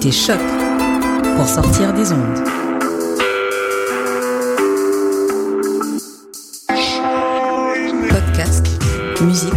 écoutez 0.00 0.12
Choc 0.12 0.40
pour 1.36 1.46
sortir 1.46 1.92
des 1.92 2.10
ondes. 2.10 2.38
Podcast, 8.08 8.66
musique, 9.20 9.49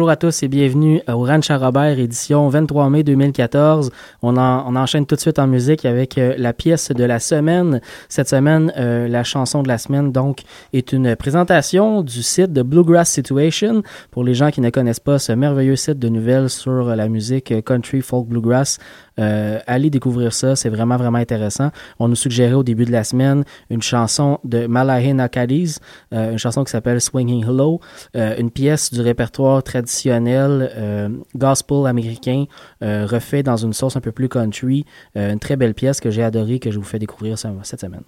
Bonjour 0.00 0.08
à 0.08 0.16
tous 0.16 0.42
et 0.42 0.48
bienvenue 0.48 1.02
au 1.08 1.26
Ranch 1.26 1.50
Robert, 1.50 1.98
édition 1.98 2.48
23 2.48 2.88
mai 2.88 3.02
2014. 3.02 3.90
On, 4.22 4.36
on 4.36 4.76
enchaîne 4.76 5.06
tout 5.06 5.14
de 5.14 5.20
suite 5.20 5.38
en 5.38 5.46
musique 5.46 5.84
avec 5.84 6.18
euh, 6.18 6.34
la 6.36 6.52
pièce 6.52 6.90
de 6.90 7.04
la 7.04 7.18
semaine. 7.18 7.80
Cette 8.08 8.28
semaine, 8.28 8.72
euh, 8.76 9.08
la 9.08 9.24
chanson 9.24 9.62
de 9.62 9.68
la 9.68 9.78
semaine, 9.78 10.12
donc, 10.12 10.42
est 10.72 10.92
une 10.92 11.16
présentation 11.16 12.02
du 12.02 12.22
site 12.22 12.52
de 12.52 12.62
Bluegrass 12.62 13.10
Situation. 13.10 13.82
Pour 14.10 14.24
les 14.24 14.34
gens 14.34 14.50
qui 14.50 14.60
ne 14.60 14.70
connaissent 14.70 15.00
pas 15.00 15.18
ce 15.18 15.32
merveilleux 15.32 15.76
site 15.76 15.98
de 15.98 16.08
nouvelles 16.08 16.50
sur 16.50 16.84
la 16.94 17.08
musique 17.08 17.52
country, 17.64 18.02
folk, 18.02 18.26
bluegrass, 18.28 18.78
euh, 19.20 19.58
allez 19.66 19.90
découvrir 19.90 20.32
ça, 20.32 20.56
c'est 20.56 20.68
vraiment, 20.68 20.96
vraiment 20.96 21.18
intéressant. 21.18 21.70
On 21.98 22.08
nous 22.08 22.16
suggérait 22.16 22.54
au 22.54 22.62
début 22.62 22.84
de 22.84 22.92
la 22.92 23.04
semaine 23.04 23.44
une 23.68 23.82
chanson 23.82 24.38
de 24.44 24.66
Malahi 24.66 25.12
Nakadis, 25.12 25.76
euh, 26.14 26.32
une 26.32 26.38
chanson 26.38 26.64
qui 26.64 26.70
s'appelle 26.70 27.00
Swinging 27.00 27.44
Hello, 27.44 27.80
euh, 28.16 28.34
une 28.38 28.50
pièce 28.50 28.92
du 28.92 29.00
répertoire 29.00 29.62
traditionnel 29.62 30.72
euh, 30.76 31.08
gospel 31.34 31.86
américain 31.86 32.44
refait 32.80 33.42
dans 33.42 33.56
une 33.56 33.72
sauce 33.72 33.96
un 33.96 34.00
peu 34.00 34.09
plus 34.12 34.28
country. 34.28 34.84
une 35.14 35.38
très 35.38 35.56
belle 35.56 35.74
pièce 35.74 36.00
que 36.00 36.10
j'ai 36.10 36.22
adorée, 36.22 36.58
que 36.58 36.70
je 36.70 36.78
vous 36.78 36.84
fais 36.84 36.98
découvrir 36.98 37.38
cette 37.38 37.80
semaine. 37.80 38.04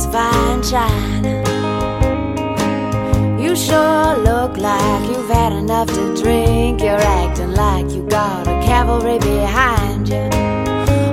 Mama's 0.00 0.06
fine 0.06 0.62
china. 0.62 1.42
You 3.40 3.56
sure 3.56 4.16
look 4.18 4.56
like 4.56 5.08
you've 5.08 5.28
had 5.28 5.52
enough 5.52 5.88
to 5.88 6.16
drink. 6.22 6.80
You're 6.80 7.00
acting 7.00 7.52
like 7.52 7.90
you 7.90 8.02
got 8.08 8.46
a 8.46 8.60
cavalry 8.64 9.18
behind 9.18 10.08
you. 10.08 10.28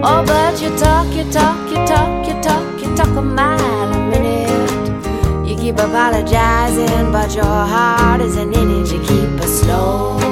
Oh, 0.03 0.23
but 0.25 0.61
you 0.61 0.69
talk, 0.77 1.13
you 1.13 1.29
talk, 1.31 1.69
you 1.69 1.85
talk, 1.85 2.27
you 2.27 2.41
talk, 2.41 2.81
you 2.81 2.95
talk 2.95 3.09
a 3.09 3.21
mile 3.21 3.93
a 3.93 4.09
minute. 4.09 5.49
You 5.49 5.55
keep 5.57 5.75
apologizing, 5.75 7.11
but 7.11 7.35
your 7.35 7.45
heart 7.45 8.21
isn't 8.21 8.53
in 8.53 8.69
it. 8.81 8.91
You 8.91 8.99
keep 8.99 9.43
it 9.43 9.49
slow. 9.49 10.26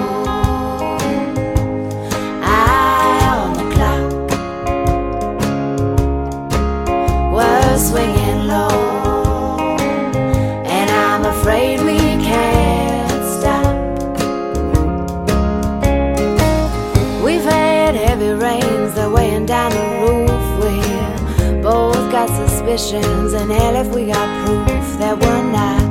And 22.78 23.50
hell, 23.50 23.76
if 23.78 23.96
we 23.96 24.08
got 24.08 24.46
proof 24.46 25.00
that 25.00 25.18
we're 25.18 25.44
not 25.50 25.82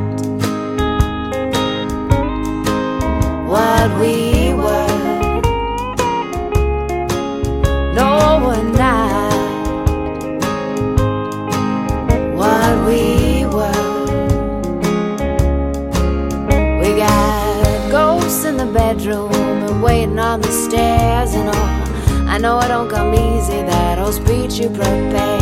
what 3.49 3.89
we 3.99 4.53
were. 4.53 5.41
No, 7.95 8.39
we're 8.45 8.71
not. 8.77 9.33
what 12.37 12.87
we 12.87 13.47
were. 13.47 13.91
We 16.81 16.99
got 16.99 17.91
ghosts 17.91 18.45
in 18.45 18.59
the 18.59 18.67
bedroom 18.67 19.33
and 19.33 19.83
waiting 19.83 20.19
on 20.19 20.43
the 20.43 20.53
stairs 20.53 21.33
and 21.33 21.49
all. 21.49 22.29
I 22.29 22.37
know 22.37 22.59
it 22.61 22.69
don't 22.69 22.91
come 22.91 23.15
easy, 23.15 23.63
that 23.63 23.99
old 23.99 24.13
speech 24.13 24.59
you 24.59 24.69
prepared. 24.69 25.34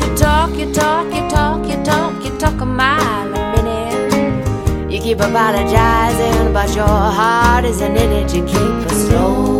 You 0.00 0.16
talk, 0.16 0.56
you 0.58 0.72
talk, 0.72 1.06
you 1.14 1.28
talk, 1.28 1.66
you 1.68 1.82
talk, 1.84 2.24
you 2.24 2.38
talk 2.38 2.60
a 2.60 2.66
mile 2.66 3.34
a 3.34 3.62
minute. 3.62 4.92
You 4.92 5.00
keep 5.00 5.18
apologizing, 5.20 6.52
but 6.52 6.74
your 6.74 6.86
heart 6.86 7.64
isn't 7.64 7.96
in 7.96 8.12
it. 8.12 8.34
You 8.34 8.44
keep 8.44 8.86
it 8.86 8.90
slow. 8.90 9.57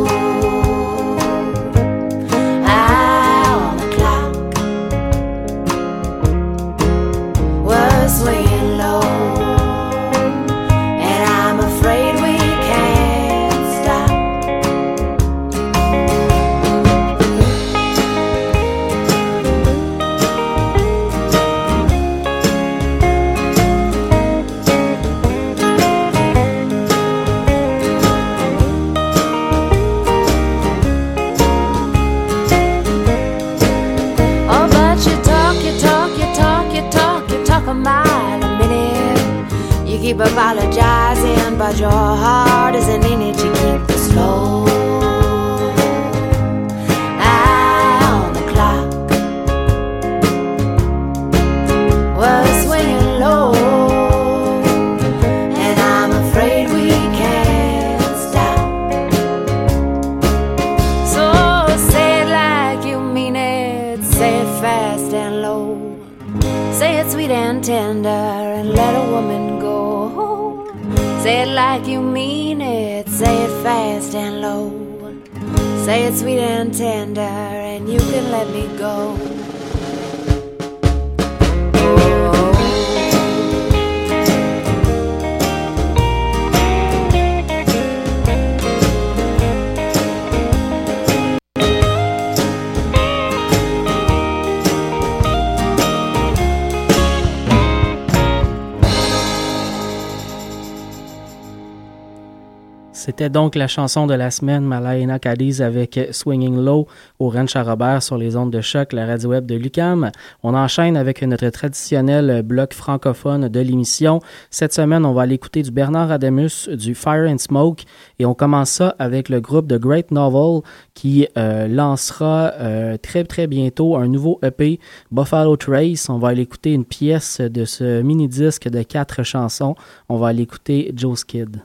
Donc 103.38 103.54
la 103.54 103.68
chanson 103.68 104.08
de 104.08 104.14
la 104.14 104.32
semaine, 104.32 104.64
Malaina 104.64 105.20
Cadiz 105.20 105.62
avec 105.62 106.08
Swinging 106.10 106.56
Low 106.56 106.88
au 107.20 107.30
Ranch 107.30 107.54
à 107.54 107.62
Robert 107.62 108.02
sur 108.02 108.18
les 108.18 108.34
ondes 108.34 108.50
de 108.50 108.60
choc, 108.60 108.92
la 108.92 109.06
radio 109.06 109.30
web 109.30 109.46
de 109.46 109.54
Lucam. 109.54 110.10
On 110.42 110.54
enchaîne 110.54 110.96
avec 110.96 111.22
notre 111.22 111.48
traditionnel 111.50 112.42
bloc 112.42 112.74
francophone 112.74 113.48
de 113.48 113.60
l'émission. 113.60 114.18
Cette 114.50 114.74
semaine, 114.74 115.04
on 115.06 115.12
va 115.12 115.22
aller 115.22 115.36
écouter 115.36 115.62
du 115.62 115.70
Bernard 115.70 116.10
Adamus, 116.10 116.68
du 116.68 116.96
Fire 116.96 117.30
and 117.30 117.38
Smoke, 117.38 117.84
et 118.18 118.26
on 118.26 118.34
commence 118.34 118.70
ça 118.70 118.96
avec 118.98 119.28
le 119.28 119.40
groupe 119.40 119.68
The 119.68 119.78
Great 119.78 120.10
Novel 120.10 120.62
qui 120.94 121.28
euh, 121.36 121.68
lancera 121.68 122.54
euh, 122.58 122.96
très 122.96 123.22
très 123.22 123.46
bientôt 123.46 123.94
un 123.94 124.08
nouveau 124.08 124.40
EP, 124.42 124.80
Buffalo 125.12 125.56
Trace. 125.56 126.08
On 126.08 126.18
va 126.18 126.30
aller 126.30 126.42
écouter 126.42 126.72
une 126.72 126.84
pièce 126.84 127.40
de 127.40 127.64
ce 127.64 128.02
mini-disque 128.02 128.68
de 128.68 128.82
quatre 128.82 129.22
chansons. 129.22 129.76
On 130.08 130.16
va 130.16 130.26
aller 130.26 130.42
écouter 130.42 130.92
Joe's 130.96 131.22
Kid. 131.22 131.58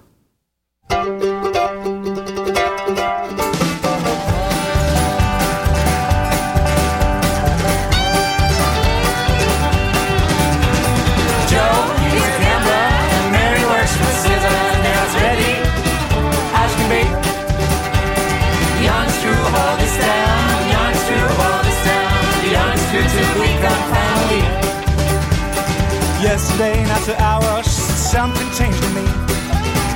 Something 28.13 28.45
changed 28.53 28.77
in 28.85 28.93
me. 28.93 29.05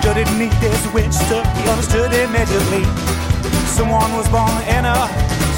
Didn't 0.02 0.34
need 0.42 0.52
this 0.58 0.82
witch 0.90 1.14
he 1.30 1.70
understood 1.70 2.10
immediately. 2.12 2.82
Someone 3.78 4.10
was 4.18 4.28
born 4.34 4.58
in 4.66 4.90
a, 4.90 4.98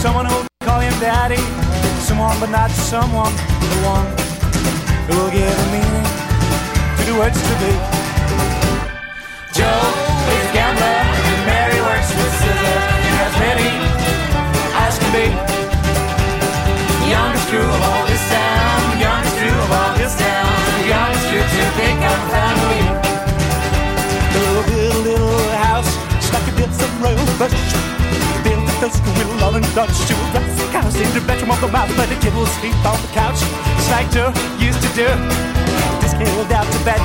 someone 0.03 0.25
who 0.25 0.43
call 0.67 0.81
him 0.81 0.91
daddy. 0.99 1.39
Someone, 2.03 2.35
but 2.41 2.49
not 2.49 2.69
someone, 2.71 3.31
the 3.63 3.79
one 3.87 4.07
who 5.07 5.13
will 5.15 5.31
give 5.31 5.47
a 5.47 5.67
meaning 5.71 6.07
to 6.99 7.03
the 7.07 7.15
words 7.15 7.39
to 7.47 7.53
be. 7.63 7.71
Joe 9.55 9.83
is 10.35 10.43
a 10.43 10.51
gambler, 10.51 10.99
Mary 11.47 11.79
works 11.87 12.11
with 12.11 12.33
scissors, 12.43 12.83
and 13.07 13.15
as 13.23 13.35
many 13.39 13.71
as 14.83 14.99
can 14.99 15.11
be. 15.15 15.27
Youngest 17.07 17.47
crew 17.47 17.63
of 17.63 17.81
all 17.87 18.03
this 18.11 18.23
town, 18.27 18.99
youngest 18.99 19.35
crew 19.39 19.57
of 19.63 19.71
all 19.71 19.97
this 19.97 20.17
town 20.19 20.48
to 21.53 21.63
pick 21.79 21.99
up 22.11 22.19
family. 22.29 22.83
Little, 24.33 24.63
little, 24.69 25.01
little 25.09 25.49
house, 25.65 25.89
stuck 26.21 26.45
a 26.47 26.53
plastic 30.31 30.69
house 30.71 30.95
in 30.95 31.09
the 31.13 31.21
bedroom 31.25 31.51
the 31.61 31.67
but 31.97 32.07
the 32.09 32.17
kid 32.21 32.33
will 32.35 32.51
sleep 32.59 32.75
on 32.85 32.99
the 33.01 33.11
couch. 33.13 33.39
Just 33.77 33.91
like 33.91 34.09
Joe 34.11 34.31
used 34.59 34.81
to 34.85 34.89
do. 34.93 35.07
Just 36.01 36.15
out 36.51 36.67
to 36.71 36.79
bed. 36.85 37.01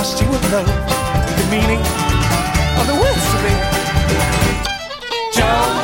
She 0.00 0.24
would 0.26 0.42
know 0.50 0.64
the 0.64 1.46
meaning 1.50 1.80
of 2.80 2.86
the 2.88 2.94
words 2.94 3.24
to 3.30 3.38
me. 3.44 3.54
Joe 5.32 5.80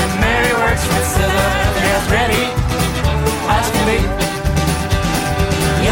and 0.00 0.20
Mary 0.20 0.52
works 0.52 0.86
be 3.86 4.31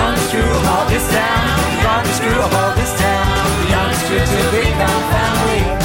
youngest 0.01 0.31
crew 0.31 0.41
of 0.41 0.67
all 0.67 0.87
this 0.89 1.07
town, 1.13 1.61
the 1.77 1.83
youngest 1.83 2.23
crew 2.23 2.41
of 2.41 2.55
all 2.55 2.75
this 2.75 2.93
town, 2.99 3.61
the 3.61 3.71
youngest 3.71 4.07
crew 4.07 4.19
to 4.19 4.51
become 4.51 5.03
family. 5.13 5.80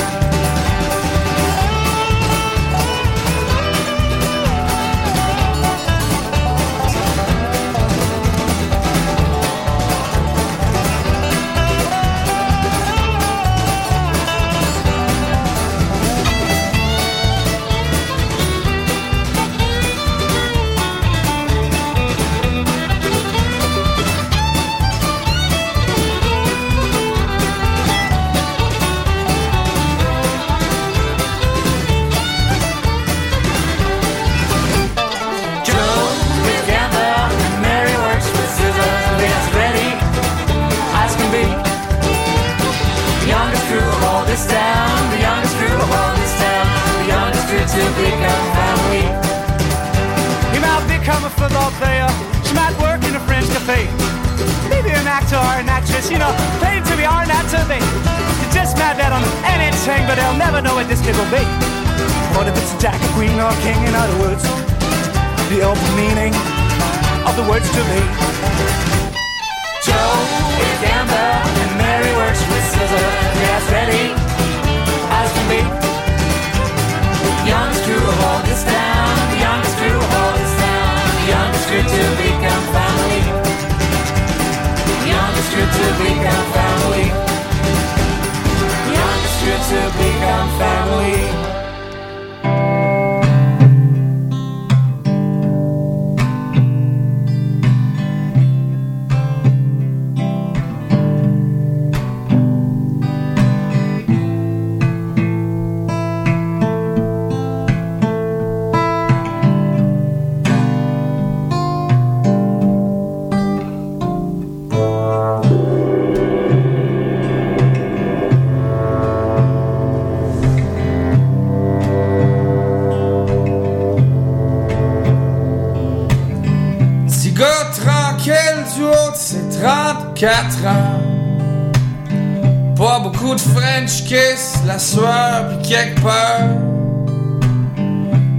Pas 132.76 133.00
beaucoup 133.00 133.34
de 133.34 133.40
French 133.40 134.04
kiss, 134.04 134.56
la 134.68 134.78
sueur 134.78 135.48
puis 135.48 135.70
quelque 135.70 136.02
peur. 136.02 136.42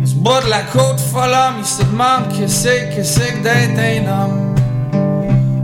Du 0.04 0.14
bas 0.16 0.42
de 0.42 0.50
la 0.50 0.62
côte 0.74 1.00
folle 1.00 1.34
il 1.58 1.64
se 1.64 1.82
demande 1.82 2.28
que 2.28 2.46
c'est 2.46 2.90
que 2.94 3.02
c'est 3.02 3.32
que 3.32 3.42
d'être 3.42 3.78
un 3.78 4.06
homme. 4.12 4.54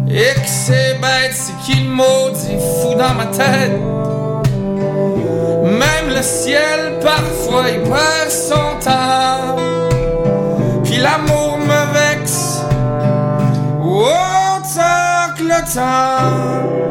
Et 0.08 0.34
que 0.34 0.46
c'est 0.46 0.94
bête, 1.02 1.34
c'est 1.34 1.56
qui 1.64 1.80
le 1.80 1.88
maudit 1.90 2.58
fou 2.80 2.94
dans 2.94 3.12
ma 3.12 3.26
tête? 3.26 3.78
Même 5.64 6.14
le 6.14 6.22
ciel 6.22 6.98
parfois 7.02 7.64
il 7.68 7.82
perd 7.82 8.30
son 8.30 8.80
temps. 8.82 9.56
Puis 10.82 10.96
l'amour 10.96 11.58
me 11.58 11.92
vexe. 11.92 12.62
Autant 13.82 15.34
que 15.36 15.42
le 15.42 15.74
temps. 15.74 16.81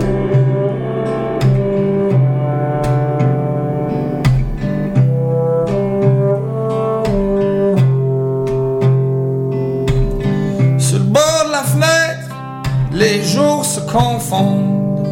Confondent. 13.91 15.07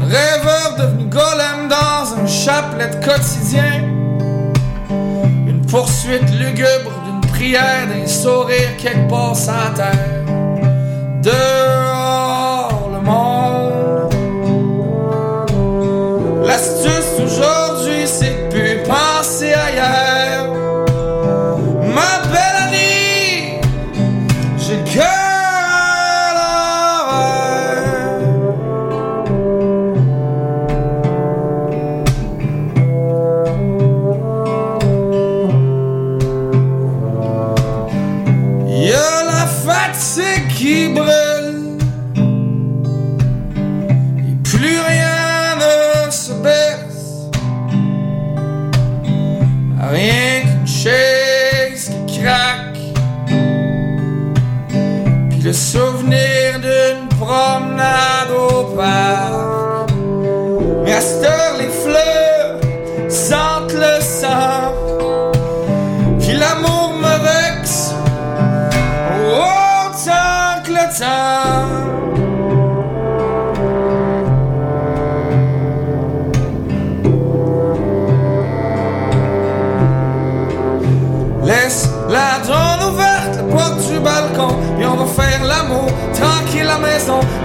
Rêveur 0.00 0.76
devenu 0.78 1.04
golem 1.04 1.68
dans 1.68 2.20
un 2.20 2.26
chapelet 2.26 2.90
quotidien. 3.04 3.82
Une 5.46 5.66
poursuite 5.66 6.30
lugubre 6.38 6.92
d'une 7.04 7.20
prière, 7.32 7.86
d'un 7.88 8.06
sourire 8.06 8.76
quelque 8.78 9.08
part 9.10 9.36
sans 9.36 9.72
terre. 9.74 10.24
Dehors 11.22 12.07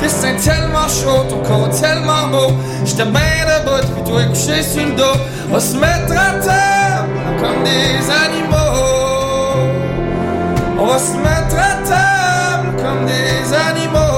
c'est 0.10 0.36
tellement 0.38 0.88
chaud, 0.88 1.24
ton 1.30 1.42
corps 1.44 1.70
tellement 1.70 2.28
beau. 2.30 2.54
J'étais 2.86 3.06
bien 3.06 3.22
debout, 3.46 3.88
puis 3.96 4.04
toi 4.12 4.24
couché 4.26 4.62
sur 4.64 4.86
le 4.86 4.92
dos. 4.94 5.18
On 5.52 5.60
se 5.60 5.76
mettre 5.78 6.12
à 6.12 6.34
table 6.40 7.10
comme 7.40 7.64
des 7.64 8.10
animaux. 8.10 8.54
On 10.80 10.98
se 10.98 11.16
mettre 11.18 11.56
à 11.58 11.76
table 11.88 12.76
comme 12.82 13.06
des 13.06 13.54
animaux. 13.54 14.13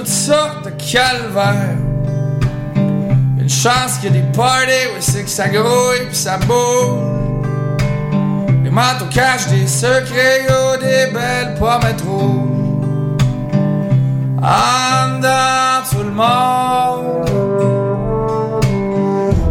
Toutes 0.00 0.08
sortes 0.08 0.64
de 0.64 0.70
calvaires. 0.70 1.76
Une 2.74 3.50
chance 3.50 3.98
qu'il 4.00 4.14
y 4.14 4.18
a 4.18 4.22
des 4.22 4.32
parties 4.32 4.88
où 4.96 5.00
c'est 5.00 5.24
que 5.24 5.28
ça 5.28 5.46
grouille 5.48 6.06
pis 6.08 6.16
ça 6.16 6.38
bouge. 6.38 8.08
Les 8.64 8.70
manteaux 8.70 9.04
cachent 9.12 9.48
des 9.48 9.66
secrets, 9.66 10.46
y'a 10.48 10.76
des 10.78 11.12
belles 11.12 11.54
pommettes 11.58 12.00
rouges. 12.00 13.18
En 14.42 15.18
dedans 15.18 15.82
tout 15.90 16.02
le 16.02 16.12
monde. 16.12 17.28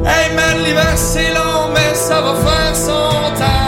Hey 0.04 0.34
man, 0.36 0.64
l'hiver 0.66 0.94
c'est 0.96 1.32
long, 1.32 1.70
mais 1.76 1.94
ça 1.94 2.22
va 2.22 2.34
faire 2.34 2.76
son 2.76 3.36
temps. 3.38 3.59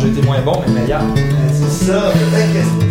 j'étais 0.00 0.22
moins 0.26 0.40
bon, 0.40 0.60
mais 0.66 0.80
Maillard. 0.80 1.02
C'est 1.52 1.86
ça, 1.86 2.10
peut-être 2.12 2.52
que 2.52 2.89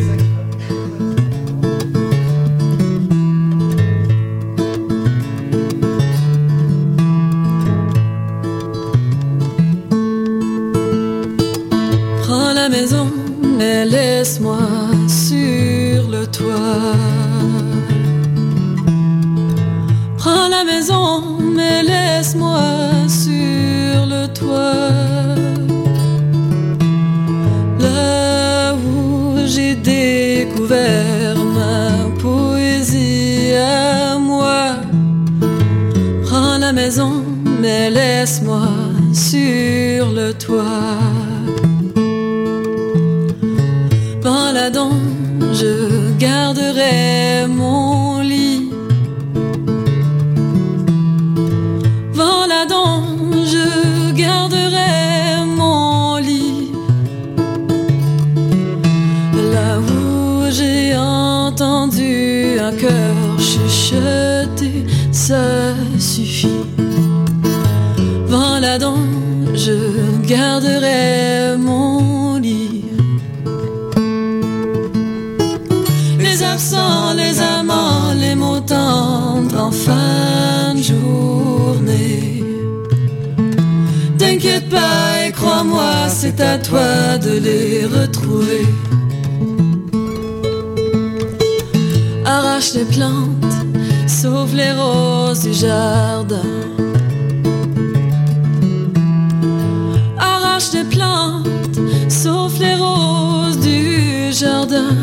jardin. 104.39 104.95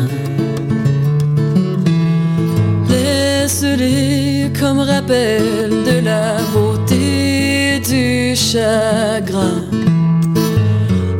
Laisse-les 2.89 4.51
comme 4.59 4.79
rappel 4.79 5.69
de 5.89 5.99
la 6.03 6.37
beauté 6.53 7.79
du 7.91 8.35
chagrin. 8.35 9.61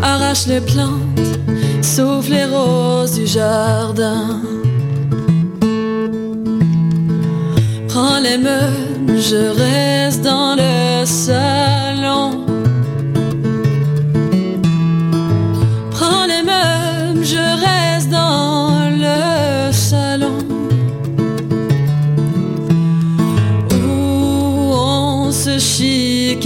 Arrache 0.01 0.47
les 0.47 0.61
plantes, 0.61 1.31
sauf 1.81 2.27
les 2.27 2.45
roses 2.45 3.15
du 3.19 3.27
jardin. 3.27 4.41
Prends 7.87 8.19
les 8.19 8.37
meubles, 8.37 9.19
je 9.31 9.41
reste 9.63 10.23
dans 10.23 10.55
le 10.55 11.05
salon. 11.05 11.86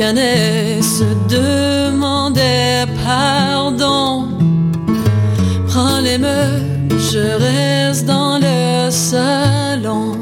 Se 0.02 1.04
demandait 1.30 2.86
pardon. 3.06 4.28
Prends 5.68 6.00
les 6.00 6.18
meubles, 6.18 6.98
je 6.98 7.20
reste 7.20 8.06
dans 8.06 8.40
le 8.40 8.90
salon. 8.90 10.18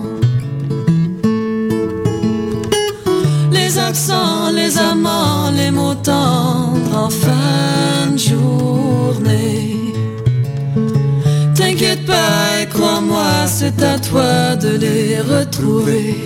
Les 3.51 3.77
accents, 3.77 4.51
les 4.53 4.77
amants, 4.77 5.49
les 5.55 5.71
mots 5.71 5.95
tendres 5.95 6.97
en 7.05 7.09
fin 7.09 8.11
de 8.11 8.17
journée. 8.17 9.93
T'inquiète 11.55 12.05
pas 12.05 12.61
et 12.61 12.65
crois-moi, 12.67 13.47
c'est 13.47 13.81
à 13.81 13.97
toi 13.97 14.57
de 14.57 14.77
les 14.77 15.21
retrouver. 15.21 16.18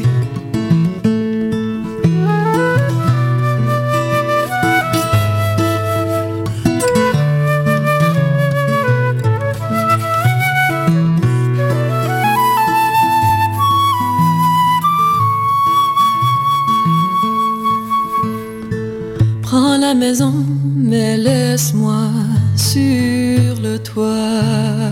Maison, 19.95 20.33
mais 20.75 21.17
laisse-moi 21.17 22.09
sur 22.55 23.61
le 23.61 23.77
toit. 23.77 24.89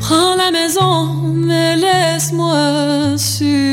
Prends 0.00 0.34
la 0.36 0.50
maison, 0.50 1.32
mais 1.34 1.76
laisse-moi 1.76 3.16
sur 3.16 3.67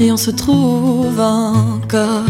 et 0.00 0.10
on 0.10 0.16
se 0.16 0.30
trouve 0.30 1.20
encore. 1.20 2.29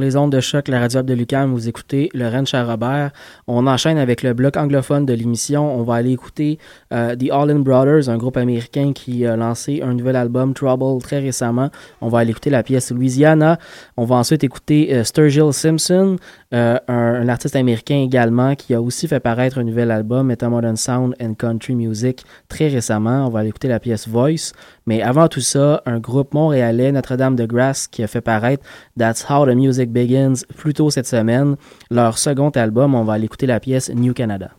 Les 0.00 0.16
ondes 0.16 0.32
de 0.32 0.40
choc, 0.40 0.68
la 0.68 0.80
radio 0.80 1.02
de 1.02 1.14
Lucam, 1.14 1.52
vous 1.52 1.68
écoutez 1.68 2.08
le 2.14 2.28
Ranch 2.28 2.54
à 2.54 2.64
Robert. 2.64 3.10
On 3.46 3.66
enchaîne 3.66 3.98
avec 3.98 4.22
le 4.22 4.32
bloc 4.32 4.56
anglophone 4.56 5.06
de 5.06 5.12
l'émission. 5.12 5.78
On 5.78 5.82
va 5.82 5.94
aller 5.94 6.12
écouter 6.12 6.58
euh, 6.92 7.14
The 7.14 7.30
All 7.30 7.50
In 7.50 7.60
Brothers, 7.60 8.08
un 8.08 8.16
groupe 8.16 8.36
américain 8.36 8.92
qui 8.94 9.26
a 9.26 9.36
lancé 9.36 9.82
un 9.82 9.94
nouvel 9.94 10.16
album, 10.16 10.54
Trouble, 10.54 11.00
très 11.02 11.20
récemment. 11.20 11.70
On 12.00 12.08
va 12.08 12.20
aller 12.20 12.30
écouter 12.30 12.50
la 12.50 12.62
pièce 12.62 12.90
Louisiana. 12.90 13.58
On 13.96 14.04
va 14.04 14.16
ensuite 14.16 14.42
écouter 14.42 14.92
euh, 14.94 15.04
Sturgill 15.04 15.52
Simpson, 15.52 16.16
euh, 16.54 16.78
un, 16.88 16.94
un 16.94 17.28
artiste 17.28 17.56
américain 17.56 18.02
également 18.02 18.54
qui 18.54 18.74
a 18.74 18.80
aussi 18.80 19.06
fait 19.06 19.20
paraître 19.20 19.58
un 19.58 19.64
nouvel 19.64 19.90
album, 19.90 20.28
Meta 20.28 20.48
Modern 20.48 20.76
Sound 20.76 21.14
and 21.22 21.34
Country 21.34 21.74
Music, 21.74 22.24
très 22.48 22.68
récemment. 22.68 23.26
On 23.26 23.30
va 23.30 23.40
aller 23.40 23.50
écouter 23.50 23.68
la 23.68 23.80
pièce 23.80 24.08
Voice. 24.08 24.52
Mais 24.86 25.02
avant 25.02 25.28
tout 25.28 25.40
ça, 25.40 25.82
un 25.86 25.98
groupe 25.98 26.34
montréalais, 26.34 26.90
Notre-Dame 26.90 27.36
de 27.36 27.46
Grâce, 27.46 27.86
qui 27.86 28.02
a 28.02 28.06
fait 28.06 28.20
paraître 28.20 28.64
That's 28.98 29.24
How 29.30 29.46
the 29.46 29.54
Music 29.54 29.89
Begins 29.90 30.44
plus 30.56 30.72
tôt 30.72 30.90
cette 30.90 31.06
semaine. 31.06 31.56
Leur 31.90 32.16
second 32.16 32.50
album, 32.50 32.94
on 32.94 33.04
va 33.04 33.14
aller 33.14 33.24
écouter 33.24 33.46
la 33.46 33.58
pièce 33.58 33.90
New 33.90 34.14
Canada. 34.14 34.52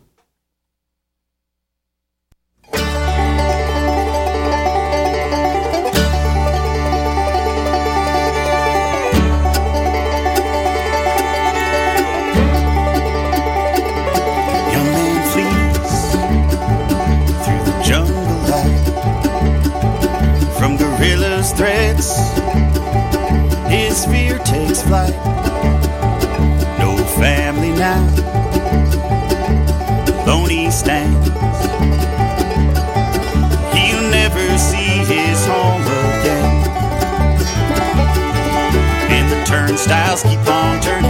Turnstiles 39.81 40.21
keep 40.23 40.47
on 40.47 40.79
turning 40.81 41.09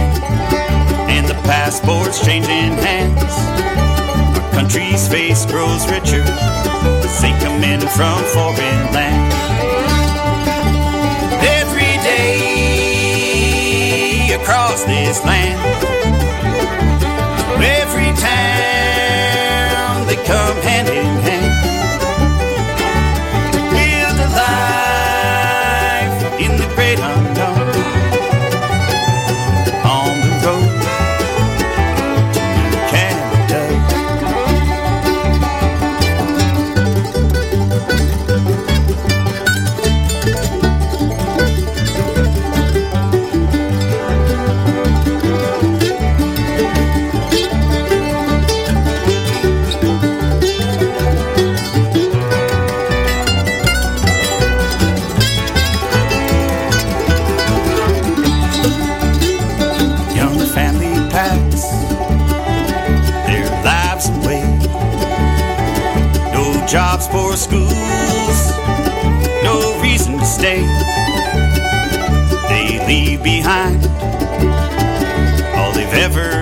and 1.10 1.28
the 1.28 1.34
passports 1.44 2.24
changing 2.24 2.72
hands. 2.80 3.22
Our 4.38 4.50
country's 4.52 5.06
face 5.08 5.44
grows 5.44 5.86
richer 5.90 6.24
as 6.24 7.20
they 7.20 7.32
come 7.40 7.62
in 7.62 7.80
from 7.80 8.24
foreign 8.32 8.92
lands. 8.94 9.34
Every 11.44 11.98
day 12.02 12.32
across 14.40 14.84
this 14.84 15.22
land, 15.24 15.61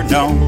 known. 0.03 0.39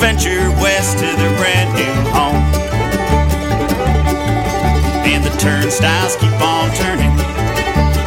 venture 0.00 0.50
west 0.60 0.98
to 0.98 1.06
their 1.06 1.34
brand 1.38 1.72
new 1.74 1.94
home. 2.10 2.42
And 5.06 5.22
the 5.24 5.30
turnstiles 5.38 6.16
keep 6.16 6.40
on 6.42 6.70
turning, 6.74 7.14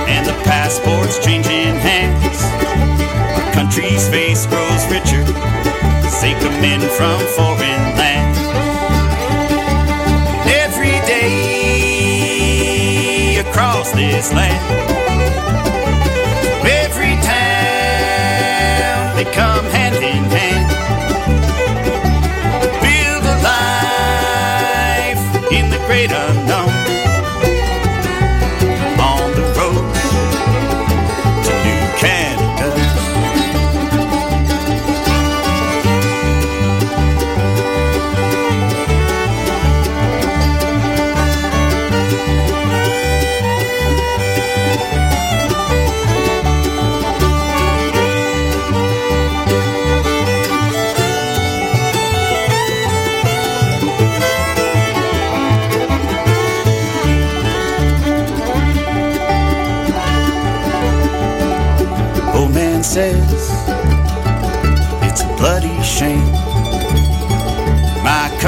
and 0.08 0.26
the 0.28 0.34
passports 0.44 1.18
changing 1.26 1.76
hands. 1.80 2.44
Our 3.38 3.52
country's 3.54 4.08
face 4.10 4.46
grows 4.46 4.86
richer, 4.92 5.24
as 6.06 6.22
they 6.22 6.34
in 6.64 6.82
from 6.98 7.20
foreign 7.38 7.98
lands. 7.98 8.40
Every 10.46 11.00
day 11.08 11.38
across 13.40 13.92
this 13.94 14.32
land, 14.34 15.07
in 25.52 25.70
the 25.70 25.78
great 25.86 26.12
unknown. 26.12 26.77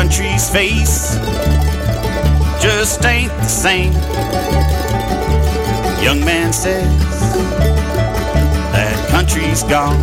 Country's 0.10 0.50
face 0.50 1.18
just 2.60 3.06
ain't 3.06 3.32
the 3.32 3.46
same. 3.46 3.94
Young 6.02 6.26
man 6.26 6.52
says 6.52 7.00
that 8.74 9.08
country's 9.12 9.62
gone. 9.62 10.02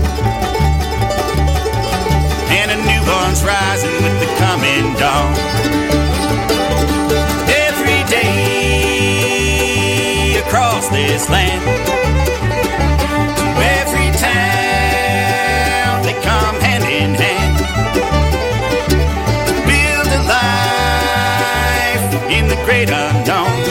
And 2.54 2.70
a 2.70 2.76
new 2.76 3.02
one's 3.10 3.42
rising 3.42 4.00
with 4.00 4.20
the 4.20 4.28
coming 4.38 4.94
dawn. 4.94 5.34
Every 7.66 8.04
day 8.08 9.26
across 10.46 10.88
this 10.90 11.28
land 11.28 11.95
the 22.48 22.56
great 22.64 22.90
unknown 22.90 23.65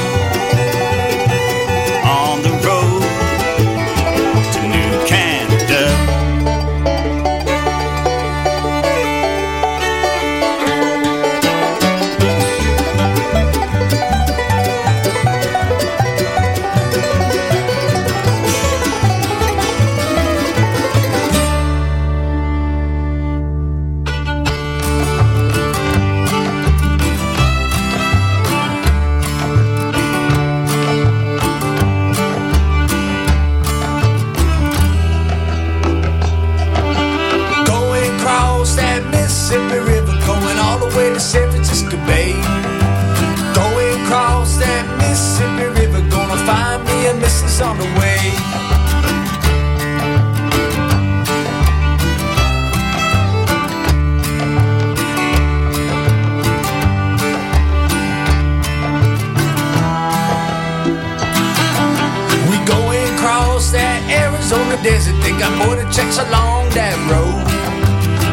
checks 65.92 66.18
along 66.18 66.70
that 66.72 66.98
road. 67.12 67.46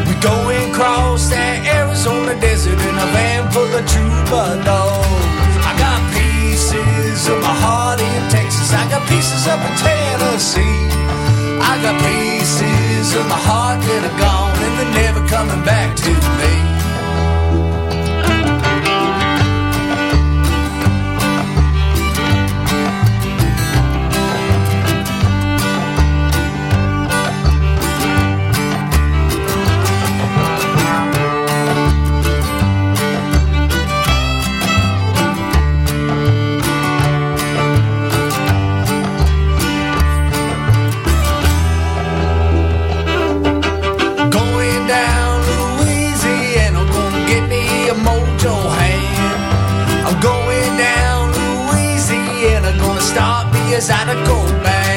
We 0.07 0.13
going 0.21 0.71
across 0.71 1.29
that 1.29 1.65
Arizona 1.65 2.39
desert 2.39 2.79
in 2.79 2.95
a 2.95 3.07
van 3.13 3.51
full 3.51 3.69
of 3.69 3.85
troubadours. 3.85 5.53
I 5.61 5.73
got 5.77 5.99
pieces 6.13 7.27
of 7.29 7.39
my 7.41 7.55
heart 7.65 7.99
in 7.99 8.21
Texas. 8.29 8.73
I 8.73 8.89
got 8.89 9.03
pieces 9.07 9.47
up 9.47 9.61
in 9.61 9.73
Tennessee. 9.77 10.89
I 11.61 11.79
got 11.81 11.95
pieces 12.01 13.15
of 13.15 13.25
my 13.27 13.39
heart 13.39 13.79
that 13.81 14.01
are 14.09 14.17
gone 14.19 14.57
and 14.57 14.73
they're 14.79 14.95
never 15.03 15.21
coming 15.27 15.63
back 15.63 15.95
to 15.97 16.11
me. 16.39 16.72
Zydeco 53.79 54.35
band. 54.63 54.93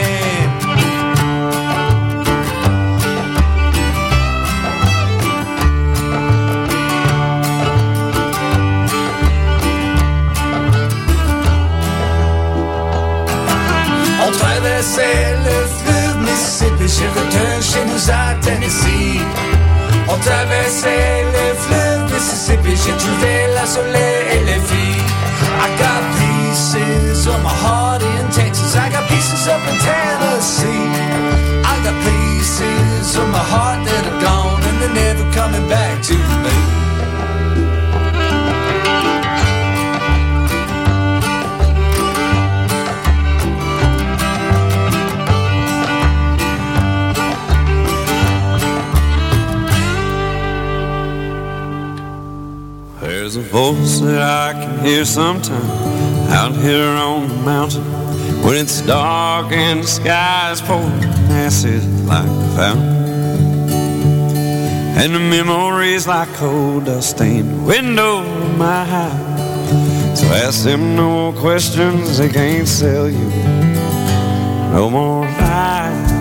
On 14.25 14.31
traversait 14.31 15.37
le 15.45 15.67
fleuve 15.79 16.19
Mississippi, 16.21 16.87
je 16.87 17.07
retourne 17.19 17.63
chez 17.63 17.85
nous 17.87 18.11
à 18.11 18.35
Tennessee. 18.41 19.21
On 20.09 20.19
traversait 20.19 21.25
le 21.25 21.55
fleuve 21.55 22.13
Mississippi, 22.13 22.71
j'ai 22.77 22.97
trouvé 22.97 23.47
la 23.55 23.67
soleil 23.67 24.27
et 24.33 24.45
les 24.45 24.61
filles. 24.61 25.05
I 25.59 25.69
got 25.79 26.03
pieces 26.19 27.27
of 27.27 27.43
my 27.43 27.49
heart 27.49 27.76
up 29.49 29.61
in 29.69 29.79
Tennessee. 29.79 30.67
I 31.65 31.81
got 31.85 31.95
pieces 32.03 33.17
of 33.17 33.29
my 33.29 33.39
heart 33.39 33.85
that 33.87 34.05
are 34.07 34.21
gone 34.21 34.63
and 34.63 34.83
they're 34.83 34.95
never 34.95 35.25
coming 35.33 35.69
back 35.69 36.03
to 36.03 36.15
me. 36.15 36.57
There's 53.01 53.37
a 53.37 53.43
voice 53.43 54.01
that 54.01 54.23
I 54.23 54.53
can 54.55 54.85
hear 54.85 55.05
sometime 55.05 55.71
out 56.31 56.53
here 56.57 56.89
on 56.89 57.29
the 57.29 57.35
mountain 57.37 58.16
when 58.47 58.55
it's 58.55 58.81
dark 58.83 59.51
and 59.51 59.83
the 59.83 59.87
sky's 59.89 60.63
pouring 60.63 61.03
acid 61.45 61.83
like 62.05 62.25
a 62.25 62.57
fountain. 62.57 62.97
And 64.97 65.13
the 65.17 65.19
memories 65.19 66.07
like 66.07 66.29
coal 66.35 66.79
dust 66.79 67.11
stain 67.11 67.49
the 67.49 67.63
window 67.65 68.19
of 68.19 68.57
my 68.57 68.85
house. 68.85 70.21
So 70.21 70.27
ask 70.27 70.63
them 70.63 70.95
no 70.95 71.33
questions, 71.33 72.19
they 72.19 72.29
can't 72.29 72.69
sell 72.69 73.11
you 73.11 73.31
no 74.73 74.91
more 74.91 75.25
lies. 75.25 76.13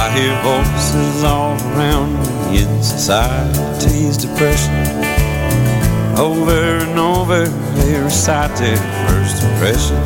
I 0.00 0.04
hear 0.14 0.34
voices 0.42 1.24
all 1.24 1.54
around 1.72 2.12
me 2.50 2.62
in 2.62 2.82
society's 2.82 4.18
depression. 4.18 5.13
Over 6.16 6.78
and 6.84 6.98
over, 6.98 7.46
they 7.46 7.98
recite 8.00 8.56
their 8.56 8.76
first 9.08 9.42
impression. 9.42 9.96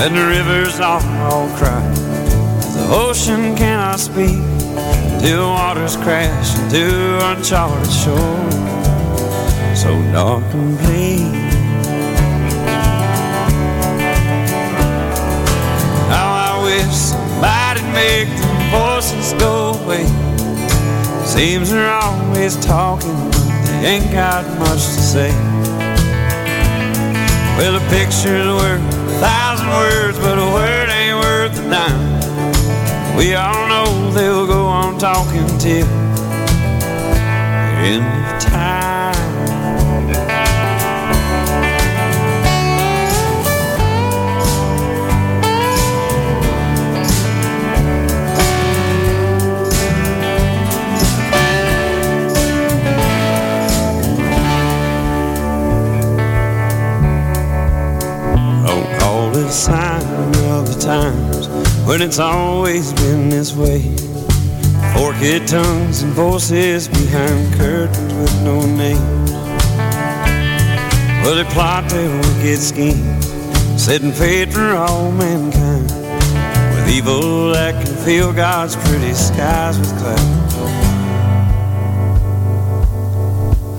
And 0.00 0.16
the 0.16 0.26
rivers 0.26 0.80
all, 0.80 1.02
all 1.30 1.48
cry. 1.56 1.82
The 2.74 2.86
ocean 2.90 3.54
cannot 3.54 3.98
speak 4.00 4.38
till 5.20 5.48
waters 5.48 5.96
crash 5.96 6.56
into 6.58 7.18
uncharted 7.22 7.92
shore. 7.92 8.50
So 9.74 9.90
dark 10.12 10.44
and 10.54 10.78
bleak. 10.78 11.34
How 16.08 16.30
I 16.46 16.62
wish 16.64 16.94
somebody'd 16.94 17.92
make 17.92 18.28
the 18.40 18.48
voices 18.70 19.32
go 19.34 19.74
away. 19.82 20.06
Seems 21.26 21.70
they're 21.70 21.90
always 21.90 22.56
talking, 22.64 23.30
ain't 23.84 24.10
got 24.12 24.44
much 24.58 24.84
to 24.84 25.00
say. 25.14 25.30
Well, 27.56 27.76
a 27.76 27.80
picture's 27.90 28.46
worth 28.46 28.80
a 28.80 29.18
thousand 29.20 29.68
words, 29.68 30.18
but 30.18 30.38
a 30.38 30.52
word 30.52 30.88
ain't 30.88 31.18
worth 31.18 31.58
a 31.58 31.70
dime. 31.70 33.16
We 33.16 33.34
all 33.34 33.68
know 33.68 34.10
they'll 34.12 34.46
go 34.46 34.66
on 34.66 34.98
talking 34.98 35.46
till 35.58 35.86
the 35.86 35.94
end 37.82 38.27
when 61.98 62.06
it's 62.06 62.20
always 62.20 62.92
been 62.92 63.28
this 63.28 63.56
way. 63.56 63.80
Forked 64.94 65.48
tongues 65.48 66.02
and 66.02 66.12
voices 66.12 66.86
behind 66.86 67.52
curtains 67.54 68.14
with 68.14 68.42
no 68.44 68.64
names. 68.64 69.32
Well, 71.22 71.34
they 71.34 71.50
plot 71.52 71.90
their 71.90 72.08
wicked 72.08 72.58
scheme, 72.58 73.20
setting 73.76 74.12
fate 74.12 74.52
for 74.52 74.76
all 74.76 75.10
mankind. 75.10 75.90
With 76.76 76.88
evil 76.88 77.50
that 77.54 77.84
can 77.84 77.96
fill 78.04 78.32
God's 78.32 78.76
pretty 78.76 79.12
skies 79.14 79.76
with 79.76 79.90
clouds 79.98 80.38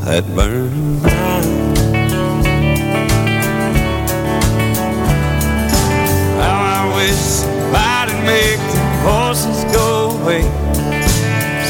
that 0.03 0.25
burn 0.36 0.59
away. 10.30 10.42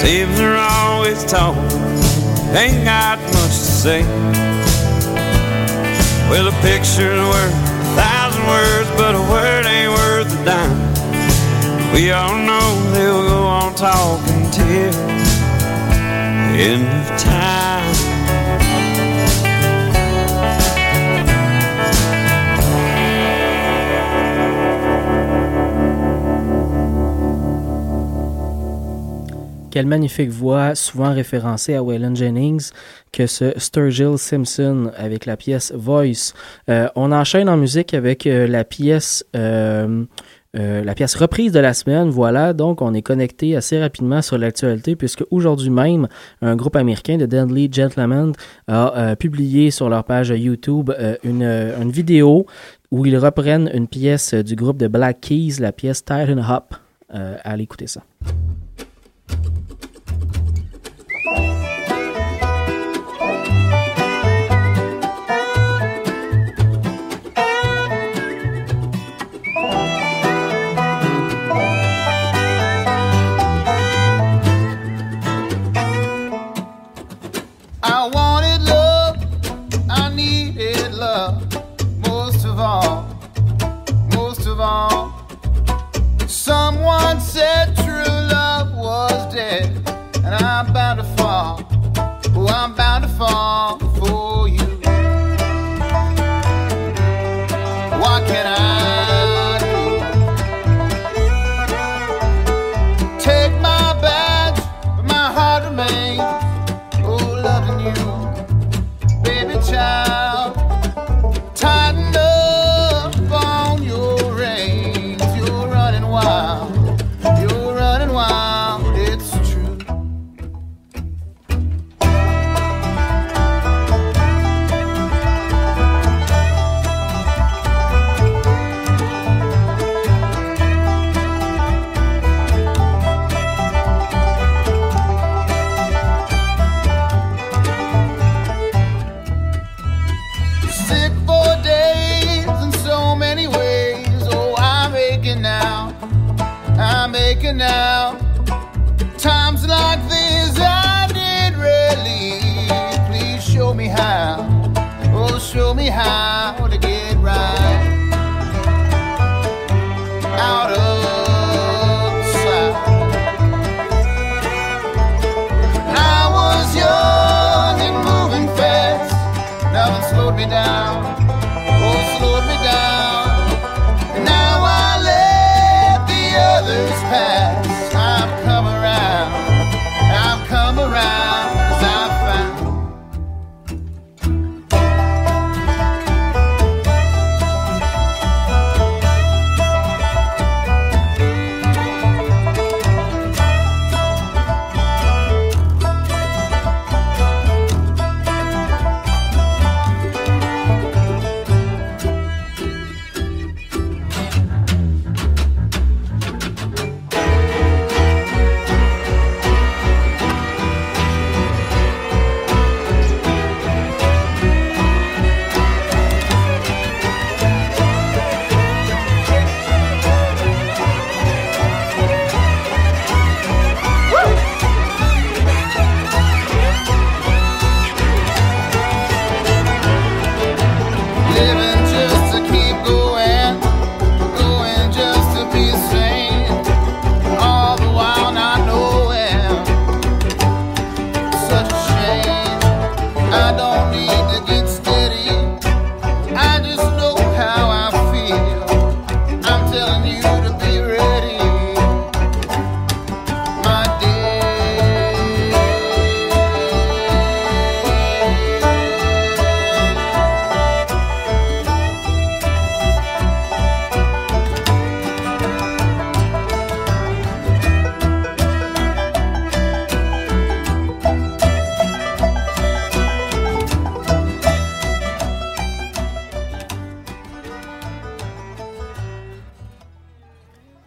Seems 0.01 0.37
they're 0.37 0.57
always 0.57 1.23
talking, 1.25 1.63
ain't 2.55 2.83
got 2.83 3.19
much 3.33 3.55
to 3.55 3.71
say. 3.83 4.01
Well, 6.29 6.47
a 6.47 6.51
picture's 6.61 7.19
worth 7.19 7.53
a 7.53 7.95
thousand 7.95 8.45
words, 8.47 8.89
but 8.97 9.15
a 9.15 9.23
word 9.31 9.65
ain't 9.65 9.91
worth 9.91 10.41
a 10.41 10.45
dime. 10.45 11.93
We 11.93 12.11
all 12.11 12.37
know 12.37 12.91
they'll 12.93 13.27
go 13.29 13.43
on 13.43 13.75
talking 13.75 14.51
till 14.51 14.93
end 16.59 16.87
of 16.87 17.19
time. 17.19 17.88
Quelle 29.71 29.85
magnifique 29.85 30.29
voix, 30.29 30.73
souvent 30.73 31.13
référencée 31.13 31.75
à 31.75 31.83
Waylon 31.83 32.15
Jennings, 32.15 32.71
que 33.11 33.27
ce 33.27 33.53
Sturgill 33.57 34.17
Simpson 34.17 34.91
avec 34.97 35.25
la 35.25 35.37
pièce 35.37 35.71
Voice. 35.75 36.33
Euh, 36.69 36.87
on 36.95 37.11
enchaîne 37.11 37.47
en 37.49 37.57
musique 37.57 37.93
avec 37.93 38.25
euh, 38.25 38.47
la 38.47 38.63
pièce. 38.63 39.23
euh, 39.35 40.05
la 40.53 40.95
pièce 40.95 41.13
reprise 41.13 41.51
de 41.51 41.59
la 41.59 41.75
semaine, 41.75 42.09
voilà, 42.09 42.53
donc 42.53 42.81
on 42.81 42.95
est 42.95 43.03
connecté 43.03 43.55
assez 43.55 43.79
rapidement 43.79 44.23
sur 44.23 44.39
l'actualité 44.39 44.95
puisque 44.95 45.23
aujourd'hui 45.29 45.69
même, 45.69 46.07
un 46.41 46.55
groupe 46.55 46.75
américain 46.75 47.17
de 47.17 47.27
Deadly 47.27 47.69
Gentlemen 47.71 48.33
a 48.67 49.15
publié 49.15 49.69
sur 49.69 49.89
leur 49.89 50.03
page 50.03 50.29
YouTube 50.29 50.91
une, 51.23 51.91
vidéo 51.91 52.47
où 52.89 53.05
ils 53.05 53.17
reprennent 53.17 53.69
une 53.75 53.87
pièce 53.87 54.33
du 54.33 54.55
groupe 54.55 54.77
de 54.77 54.87
Black 54.87 55.21
Keys, 55.21 55.59
la 55.59 55.71
pièce 55.71 56.03
Up. 56.09 56.73
Euh, 57.13 57.37
allez 57.43 57.63
écouter 57.63 57.87
ça. 57.87 58.01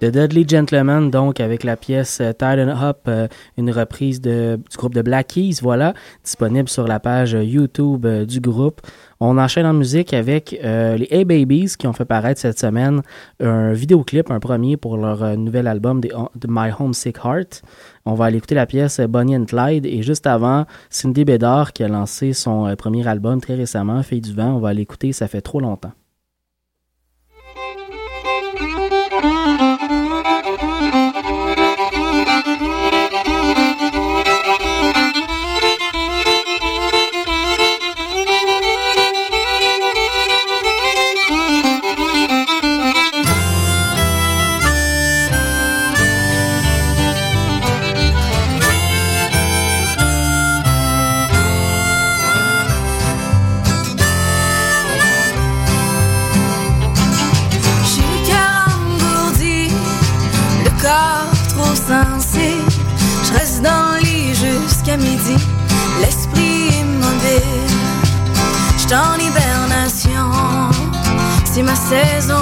The 0.03 0.07
Dudley 0.07 0.45
Gentleman, 0.49 1.13
donc, 1.13 1.39
avec 1.39 1.63
la 1.63 1.77
pièce 1.77 2.19
euh, 2.21 2.33
Tied 2.33 2.59
Up, 2.59 3.03
euh, 3.07 3.29
une 3.57 3.71
reprise 3.71 4.21
de, 4.21 4.59
du 4.69 4.77
groupe 4.77 4.95
de 4.95 5.03
Black 5.03 5.29
Keys, 5.29 5.59
voilà, 5.63 5.95
disponible 6.25 6.69
sur 6.69 6.89
la 6.89 6.99
page 6.99 7.37
euh, 7.37 7.45
YouTube 7.45 8.05
du 8.27 8.41
groupe. 8.41 8.81
On 9.21 9.39
enchaîne 9.39 9.65
en 9.65 9.75
musique 9.75 10.13
avec 10.13 10.51
les 10.51 11.07
Hey 11.13 11.25
Babies 11.25 11.77
qui 11.79 11.87
ont 11.87 11.93
fait 11.93 12.05
paraître 12.05 12.41
cette 12.41 12.59
semaine 12.59 13.03
un 13.39 13.73
vidéoclip, 13.73 14.33
un 14.33 14.41
premier 14.41 14.77
pour 14.77 14.97
leur 14.97 15.39
nouvel 15.39 15.69
album 15.69 16.01
de, 16.01 16.11
My 16.49 16.71
Homesick 16.77 17.19
Heart. 17.25 17.63
On 18.05 18.15
va 18.15 18.25
aller 18.25 18.39
écouter 18.39 18.57
la 18.57 18.67
pièce 18.67 18.99
Bonnie 18.99 19.37
and 19.37 19.45
Clyde 19.45 19.87
et 19.87 20.03
juste 20.03 20.27
avant, 20.27 20.67
Cindy 20.91 21.25
Bédard 21.25 21.73
qui 21.73 21.85
a 21.85 21.89
lancé 21.89 22.33
son 22.33 22.75
premier 22.75 23.07
album 23.07 23.41
très 23.41 23.55
récemment, 23.55 24.03
Fille 24.03 24.21
du 24.21 24.35
vent. 24.35 24.57
On 24.57 24.59
va 24.59 24.75
l'écouter, 24.75 25.13
ça 25.13 25.29
fait 25.29 25.43
trop 25.43 25.61
longtemps. 25.61 25.93
saison. 71.93 72.42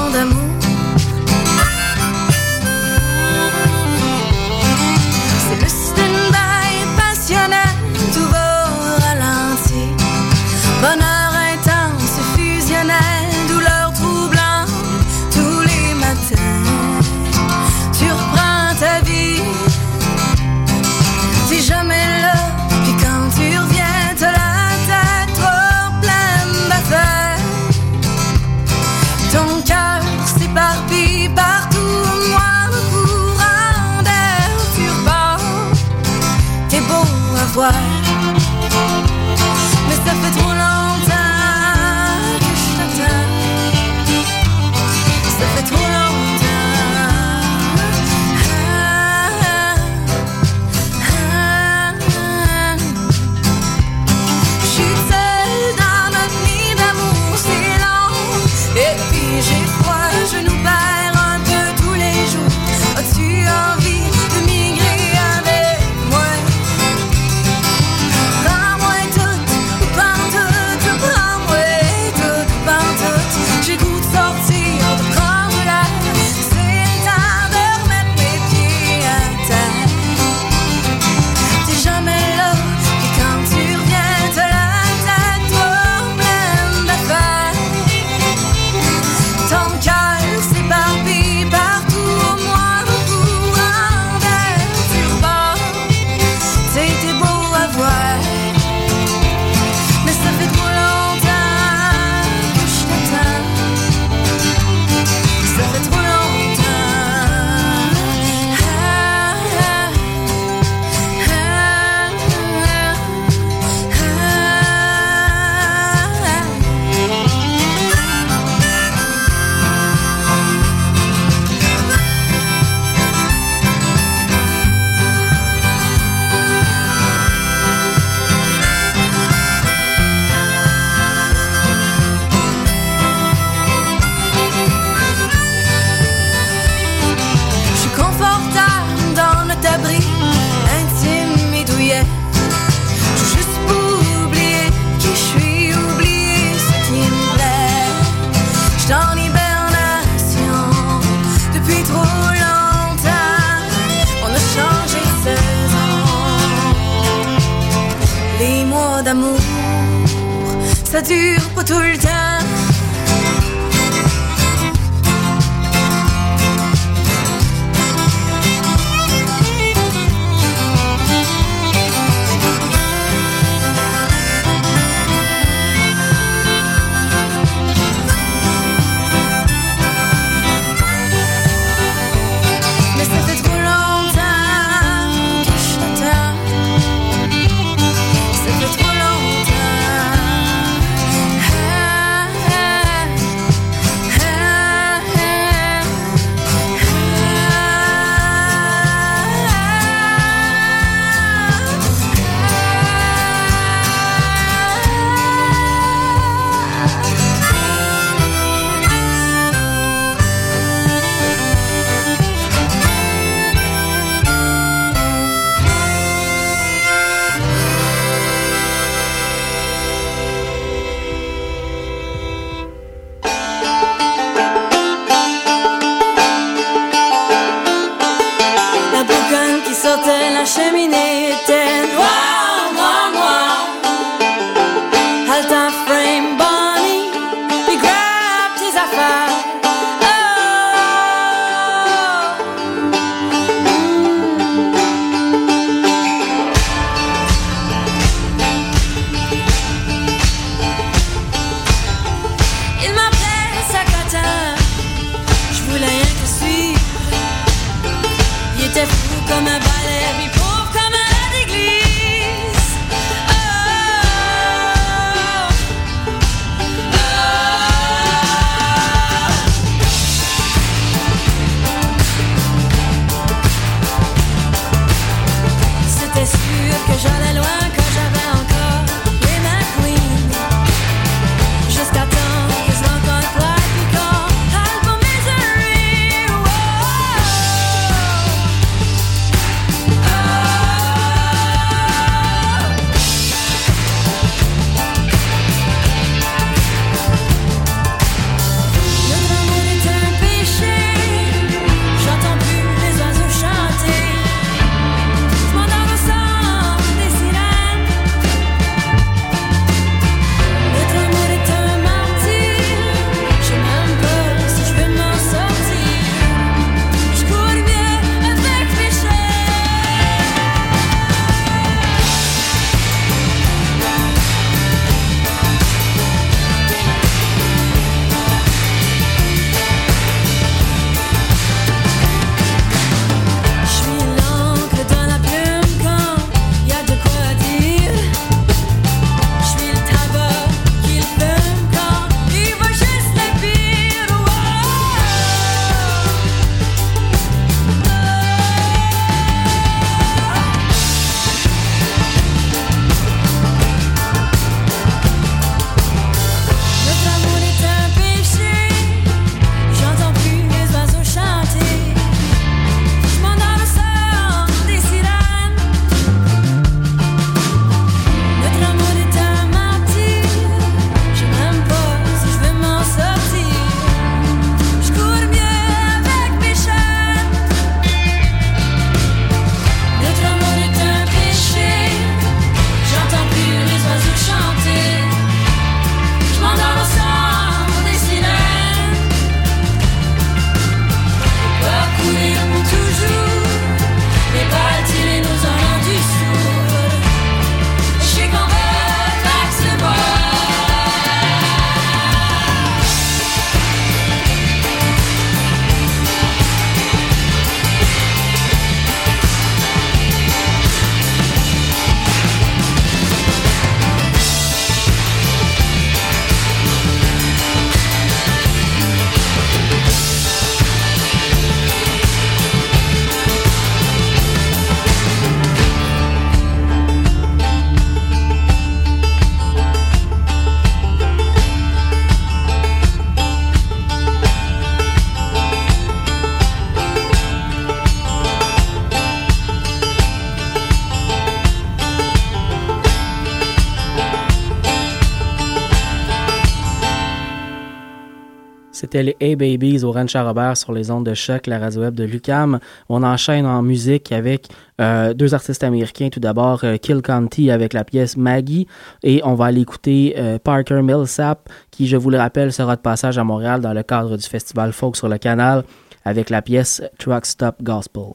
C'était 448.90 449.04
les 449.04 449.16
Hey 449.20 449.36
Babies 449.36 449.84
au 449.84 449.92
Ranch 449.92 450.16
à 450.16 450.24
Robert 450.24 450.56
sur 450.56 450.72
les 450.72 450.90
ondes 450.90 451.06
de 451.06 451.14
choc, 451.14 451.46
la 451.46 451.60
radio 451.60 451.82
web 451.82 451.94
de 451.94 452.02
Lucam. 452.02 452.58
On 452.88 453.04
enchaîne 453.04 453.46
en 453.46 453.62
musique 453.62 454.10
avec 454.10 454.48
euh, 454.80 455.14
deux 455.14 455.32
artistes 455.32 455.62
américains. 455.62 456.08
Tout 456.08 456.18
d'abord, 456.18 456.64
euh, 456.64 456.76
Kill 456.76 457.00
County 457.00 457.52
avec 457.52 457.72
la 457.72 457.84
pièce 457.84 458.16
Maggie. 458.16 458.66
Et 459.04 459.20
on 459.22 459.36
va 459.36 459.44
aller 459.44 459.60
écouter 459.60 460.16
euh, 460.18 460.40
Parker 460.40 460.82
Millsap, 460.82 461.48
qui, 461.70 461.86
je 461.86 461.96
vous 461.96 462.10
le 462.10 462.18
rappelle, 462.18 462.52
sera 462.52 462.74
de 462.74 462.80
passage 462.80 463.16
à 463.16 463.22
Montréal 463.22 463.60
dans 463.60 463.74
le 463.74 463.84
cadre 463.84 464.16
du 464.16 464.26
festival 464.26 464.72
folk 464.72 464.96
sur 464.96 465.08
le 465.08 465.18
canal 465.18 465.62
avec 466.04 466.28
la 466.28 466.42
pièce 466.42 466.82
Truck 466.98 467.26
Stop 467.26 467.62
Gospel. 467.62 468.14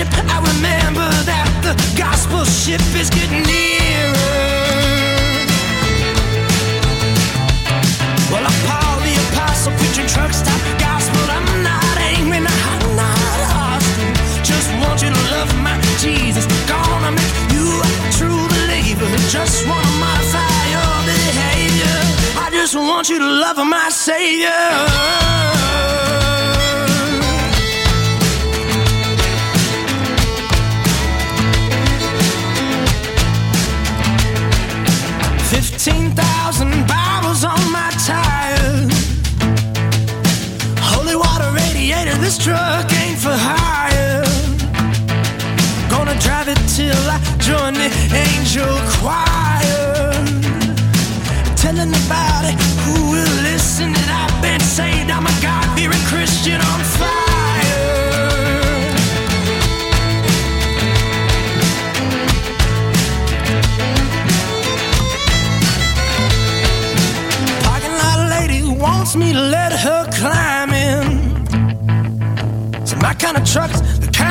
ship. 0.00 0.08
I 0.28 0.38
remember 0.52 1.08
that 1.28 1.48
the 1.60 1.74
gospel 1.96 2.44
ship 2.44 2.80
is 2.96 3.10
getting 3.10 3.44
nearer. 3.44 4.16
Well, 8.32 8.44
I'm 8.46 8.58
Paul 8.64 8.96
the 9.04 9.14
Apostle, 9.28 9.72
preaching 9.76 10.08
truck 10.08 10.32
stop 10.32 10.60
gospel. 10.80 11.20
I'm 11.28 11.48
not 11.62 11.94
angry, 12.16 12.40
not, 12.40 12.60
I'm 12.72 12.84
not 12.96 13.40
hostile. 13.52 14.14
Just 14.40 14.68
want 14.80 15.02
you 15.04 15.10
to 15.12 15.22
love 15.36 15.52
my 15.60 15.76
Jesus. 16.00 16.46
Gonna 16.64 17.12
make 17.12 17.36
you 17.52 17.66
a 17.84 17.90
true 18.16 18.44
believer. 18.54 19.08
Just 19.28 19.66
wanna 19.68 19.92
modify 20.00 20.60
your 20.76 20.96
behavior. 21.12 21.98
I 22.40 22.48
just 22.52 22.74
want 22.74 23.08
you 23.10 23.18
to 23.18 23.30
love 23.44 23.58
my 23.58 23.88
Savior. 23.90 25.59
till 46.80 47.10
I 47.16 47.18
join 47.48 47.74
the 47.74 47.90
angel 48.26 48.72
choir. 48.96 50.12
Telling 51.64 51.92
about 52.04 52.44
it, 52.50 52.56
who 52.84 52.96
will 53.12 53.34
listen? 53.50 53.88
And 54.00 54.10
I've 54.22 54.36
been 54.46 54.60
saved. 54.60 55.10
I'm 55.16 55.26
a 55.32 55.34
God 55.46 55.66
fearing 55.76 56.04
Christian 56.12 56.58
on 56.70 56.80
fire. 56.98 57.88
Parking 67.66 67.96
lot 68.02 68.20
lady 68.36 68.60
wants 68.84 69.12
me 69.16 69.32
to 69.38 69.42
let 69.56 69.72
her 69.84 70.00
climb 70.20 70.70
in. 70.88 71.04
So 72.86 72.96
my 72.96 73.14
kind 73.14 73.36
of 73.36 73.44
trucks 73.44 73.80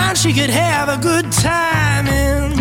kind 0.10 0.18
she 0.18 0.34
could 0.34 0.50
have 0.50 0.90
a 0.90 0.98
good 1.02 1.32
time 1.32 2.08
in. 2.08 2.52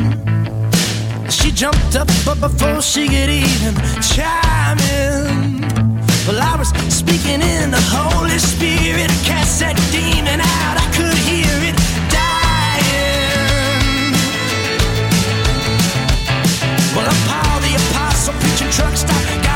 She 1.31 1.51
jumped 1.51 1.97
up, 1.97 2.07
but 2.25 2.41
before 2.41 2.81
she 2.83 3.09
could 3.09 3.31
even 3.31 3.75
chime 4.03 4.79
in, 4.79 5.61
well, 6.27 6.43
I 6.43 6.57
was 6.59 6.69
speaking 6.93 7.41
in 7.41 7.71
the 7.71 7.81
Holy 7.97 8.39
Spirit. 8.39 9.11
Cast 9.25 9.61
that 9.61 9.77
demon 9.93 10.41
out, 10.41 10.77
I 10.85 10.87
could 10.97 11.17
hear 11.31 11.55
it 11.69 11.77
dying. 12.13 14.13
Well, 16.95 17.07
I'm 17.13 17.21
Paul 17.29 17.61
the 17.65 17.73
Apostle, 17.83 18.35
preaching 18.41 18.71
truck 18.71 18.95
stop 18.97 19.48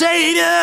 love 0.00 0.57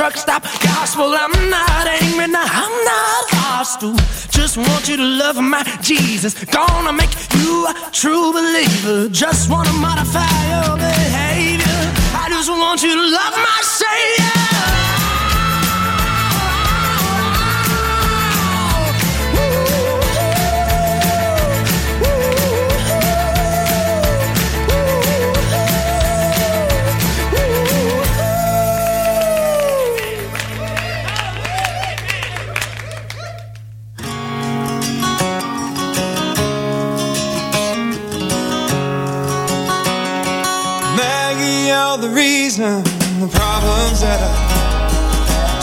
truck 0.00 0.16
stop 0.16 0.42
gospel. 0.62 1.12
I'm 1.12 1.50
not 1.50 1.86
angry, 1.86 2.26
no, 2.26 2.40
I'm 2.40 2.84
not 2.90 3.24
hostile. 3.36 3.94
Just 4.30 4.56
want 4.56 4.88
you 4.88 4.96
to 4.96 5.04
love 5.04 5.36
my 5.36 5.62
Jesus. 5.82 6.32
Gonna 6.44 6.90
make 6.90 7.10
you 7.34 7.66
a 7.66 7.74
true 7.92 8.32
believer. 8.32 9.10
Just 9.10 9.50
wanna 9.50 9.74
modify 9.74 10.32
your 10.52 10.78
behavior. 10.78 11.80
I 12.16 12.28
just 12.30 12.48
want 12.48 12.82
you 12.82 12.94
to 12.94 13.06
love 13.18 13.34
my 13.36 13.60
Savior. 13.60 14.39
The 42.60 43.30
problems 43.32 44.04
that 44.04 44.20
I 44.20 44.36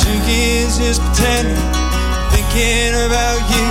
took 0.02 0.26
is 0.26 0.82
just 0.82 0.98
pretending, 1.06 1.54
thinking 2.34 2.98
about 3.06 3.38
you. 3.54 3.70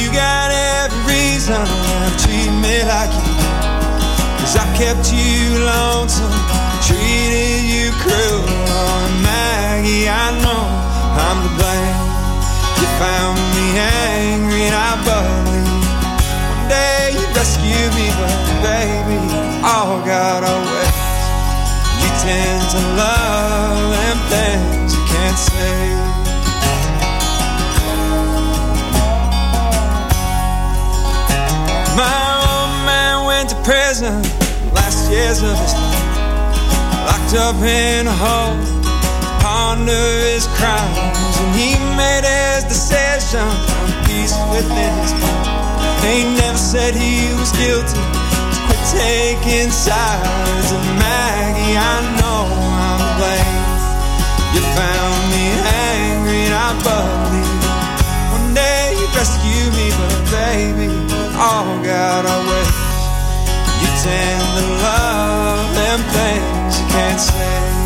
You 0.00 0.08
got 0.08 0.48
every 0.48 1.04
reason 1.04 1.60
to 1.60 2.10
treat 2.24 2.48
me 2.64 2.80
like 2.88 3.12
you. 3.12 3.28
Cause 4.40 4.56
I 4.56 4.64
kept 4.72 5.12
you 5.12 5.68
lonesome, 5.68 6.32
treated 6.88 7.68
you 7.68 7.92
cruel. 8.00 8.40
Oh, 8.72 9.04
Maggie, 9.20 10.08
I 10.08 10.32
know 10.40 10.64
I'm 11.20 11.44
to 11.44 11.52
blame. 11.60 12.00
You 12.80 12.88
found 12.96 13.36
me 13.52 13.66
angry 13.76 14.64
and 14.64 14.72
I 14.72 14.96
believe 15.04 15.76
one 16.40 16.72
day 16.72 17.12
you 17.20 17.24
rescued 17.36 17.92
me, 17.92 18.08
but 18.16 18.32
baby, 18.64 19.20
all 19.60 20.00
got 20.08 20.40
away. 20.40 20.83
You 22.24 22.30
tend 22.30 22.70
to 22.70 22.80
love 22.96 23.92
them 23.92 24.18
things 24.32 24.96
you 24.96 25.04
can't 25.12 25.36
say. 25.36 25.76
My 31.94 32.20
old 32.48 32.72
man 32.88 33.26
went 33.26 33.50
to 33.50 33.56
prison 33.56 34.22
last 34.72 35.10
year's 35.10 35.42
of 35.42 35.52
his 35.52 35.74
life. 35.74 36.16
Locked 37.04 37.34
up 37.36 37.56
in 37.60 38.06
a 38.06 38.16
hole, 38.16 38.56
ponder 39.40 39.92
his 40.32 40.46
crimes, 40.56 41.36
and 41.44 41.54
he 41.54 41.76
made 41.92 42.24
his 42.24 42.64
decision. 42.64 43.44
Found 43.68 44.06
peace 44.06 44.32
within 44.48 44.92
his 45.02 45.12
heart. 45.12 46.00
He 46.02 46.24
never 46.40 46.56
said 46.56 46.94
he 46.94 47.34
was 47.36 47.52
guilty. 47.52 48.23
Taking 48.94 49.70
sides, 49.70 50.70
and 50.72 50.88
Maggie, 50.98 51.76
I 51.76 51.96
know 52.18 52.46
I'm 52.86 53.02
to. 53.18 53.42
You 54.54 54.62
found 54.78 55.20
me 55.34 55.44
angry, 55.98 56.40
and 56.46 56.54
I 56.54 56.70
one 58.32 58.54
day 58.54 58.94
you'd 58.98 59.14
rescue 59.14 59.66
me, 59.78 59.90
but 59.98 60.14
baby, 60.30 60.88
all 61.36 61.82
got 61.82 62.22
away. 62.22 62.66
You 63.82 63.88
tend 64.02 64.46
to 64.58 64.66
love 64.86 65.74
them 65.74 66.00
things 66.14 66.80
you 66.80 66.86
can't 66.94 67.20
say. 67.20 67.83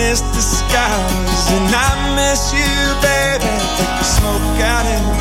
Sadness 0.00 0.20
disguised 0.34 1.52
And 1.52 1.74
I 1.74 1.90
miss 2.16 2.52
you, 2.52 2.72
baby. 3.04 3.52
Like 3.78 3.94
the 4.00 4.04
smoke 4.04 4.60
out 4.60 4.86
in 4.86 5.02
the 5.04 5.20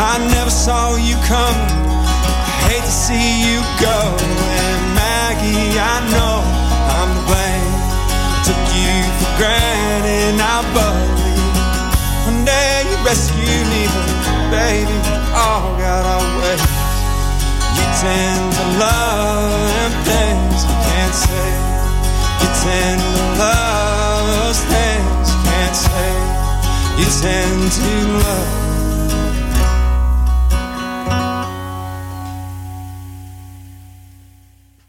I 0.00 0.16
never 0.32 0.50
saw 0.50 0.96
you 0.96 1.16
coming 1.28 1.76
I 2.20 2.52
hate 2.68 2.84
to 2.84 2.90
see 2.90 3.28
you 3.44 3.60
go. 3.80 3.98
And 4.20 4.82
Maggie, 4.96 5.76
I 5.76 5.96
know 6.12 6.36
I'm 6.96 7.10
to 7.16 7.22
blame 7.28 7.74
Took 8.48 8.64
you 8.76 8.96
for 9.20 9.32
granted 9.40 10.36
I 10.40 10.58
believe 10.76 11.56
One 12.28 12.44
day 12.44 12.84
you 12.88 12.96
rescue 13.04 13.60
me 13.72 13.82
But 13.92 14.40
baby, 14.52 14.96
all 15.32 15.76
got 15.76 16.04
our 16.04 16.26
ways 16.40 16.64
You 17.76 17.84
tend 18.00 18.44
to 18.56 18.64
love 18.80 19.68
them 19.72 19.92
things 20.04 20.64
you 20.64 20.76
can't 20.84 21.14
say 21.14 21.69
you 22.50 22.56
tender 22.62 23.38
love's 23.38 24.62
hands 24.64 25.30
can't 25.44 25.76
say 25.76 26.12
you 26.98 27.06
tend 27.20 27.72
to 27.72 28.18
love. 28.18 28.59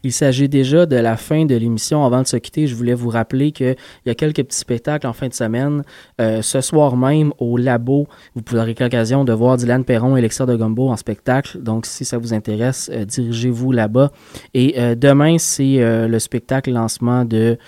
Il 0.02 0.12
s'agit 0.12 0.48
déjà 0.48 0.86
de 0.86 0.96
la 0.96 1.16
fin 1.16 1.44
de 1.44 1.54
l'émission. 1.54 2.04
Avant 2.04 2.22
de 2.22 2.26
se 2.26 2.36
quitter, 2.36 2.66
je 2.66 2.74
voulais 2.74 2.94
vous 2.94 3.08
rappeler 3.08 3.52
qu'il 3.52 3.76
y 4.06 4.10
a 4.10 4.14
quelques 4.14 4.42
petits 4.42 4.58
spectacles 4.58 5.06
en 5.06 5.12
fin 5.12 5.28
de 5.28 5.34
semaine. 5.34 5.82
Euh, 6.20 6.42
ce 6.42 6.60
soir 6.60 6.96
même, 6.96 7.32
au 7.38 7.56
Labo, 7.56 8.06
vous 8.34 8.42
pourrez 8.42 8.74
l'occasion 8.78 9.24
de 9.24 9.32
voir 9.32 9.56
Dylan 9.56 9.84
Perron 9.84 10.16
et 10.16 10.20
Elixir 10.20 10.46
de 10.46 10.56
Gumbo 10.56 10.88
en 10.88 10.96
spectacle. 10.96 11.62
Donc, 11.62 11.86
si 11.86 12.04
ça 12.04 12.18
vous 12.18 12.34
intéresse, 12.34 12.90
euh, 12.92 13.04
dirigez-vous 13.04 13.72
là-bas. 13.72 14.10
Et 14.54 14.74
euh, 14.78 14.94
demain, 14.94 15.38
c'est 15.38 15.78
le 16.08 16.18
spectacle 16.18 16.72
lancement 16.72 17.24
de... 17.24 17.58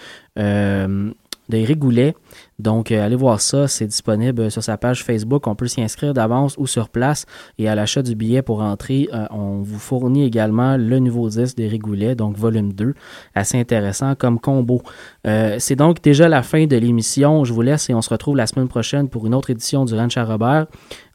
Goulet. 1.51 2.15
Donc, 2.59 2.93
euh, 2.93 3.05
allez 3.05 3.17
voir 3.17 3.41
ça. 3.41 3.69
C'est 3.69 3.87
disponible 3.87 4.51
sur 4.51 4.63
sa 4.63 4.77
page 4.77 5.03
Facebook. 5.03 5.47
On 5.47 5.55
peut 5.55 5.67
s'y 5.67 5.83
inscrire 5.83 6.15
d'avance 6.15 6.55
ou 6.59 6.67
sur 6.67 6.89
place. 6.89 7.27
Et 7.59 7.69
à 7.69 7.75
l'achat 7.75 8.03
du 8.03 8.15
billet 8.15 8.43
pour 8.43 8.61
entrer, 8.61 9.09
euh, 9.13 9.27
on 9.31 9.63
vous 9.63 9.79
fournit 9.79 10.25
également 10.25 10.77
le 10.77 10.99
nouveau 10.99 11.29
disque 11.29 11.57
d'Éric 11.57 11.83
Goulet, 11.83 12.15
donc 12.15 12.37
volume 12.37 12.73
2. 12.73 12.95
Assez 13.35 13.59
intéressant 13.59 14.15
comme 14.15 14.39
combo. 14.39 14.83
Euh, 15.27 15.57
c'est 15.59 15.77
donc 15.77 16.03
déjà 16.03 16.29
la 16.29 16.43
fin 16.43 16.67
de 16.67 16.77
l'émission. 16.77 17.45
Je 17.45 17.53
vous 17.53 17.63
laisse 17.63 17.91
et 17.91 17.95
on 17.95 18.03
se 18.03 18.11
retrouve 18.11 18.37
la 18.37 18.47
semaine 18.47 18.69
prochaine 18.69 19.09
pour 19.09 19.27
une 19.27 19.35
autre 19.35 19.51
édition 19.51 19.85
du 19.85 19.95
Ranch 19.95 20.17
à 20.17 20.25
Robert. 20.25 20.67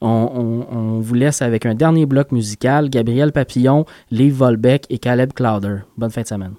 On 0.02 1.00
vous 1.02 1.14
laisse 1.14 1.42
avec 1.42 1.66
un 1.66 1.76
dernier 1.76 2.06
bloc 2.06 2.32
musical. 2.32 2.90
Gabriel 2.90 3.32
Papillon, 3.32 3.86
Liv 4.12 4.34
Volbeck 4.34 4.86
et 4.90 4.98
Caleb 4.98 5.34
Clowder. 5.34 5.80
Bonne 5.98 6.12
fin 6.12 6.22
de 6.22 6.28
semaine. 6.28 6.54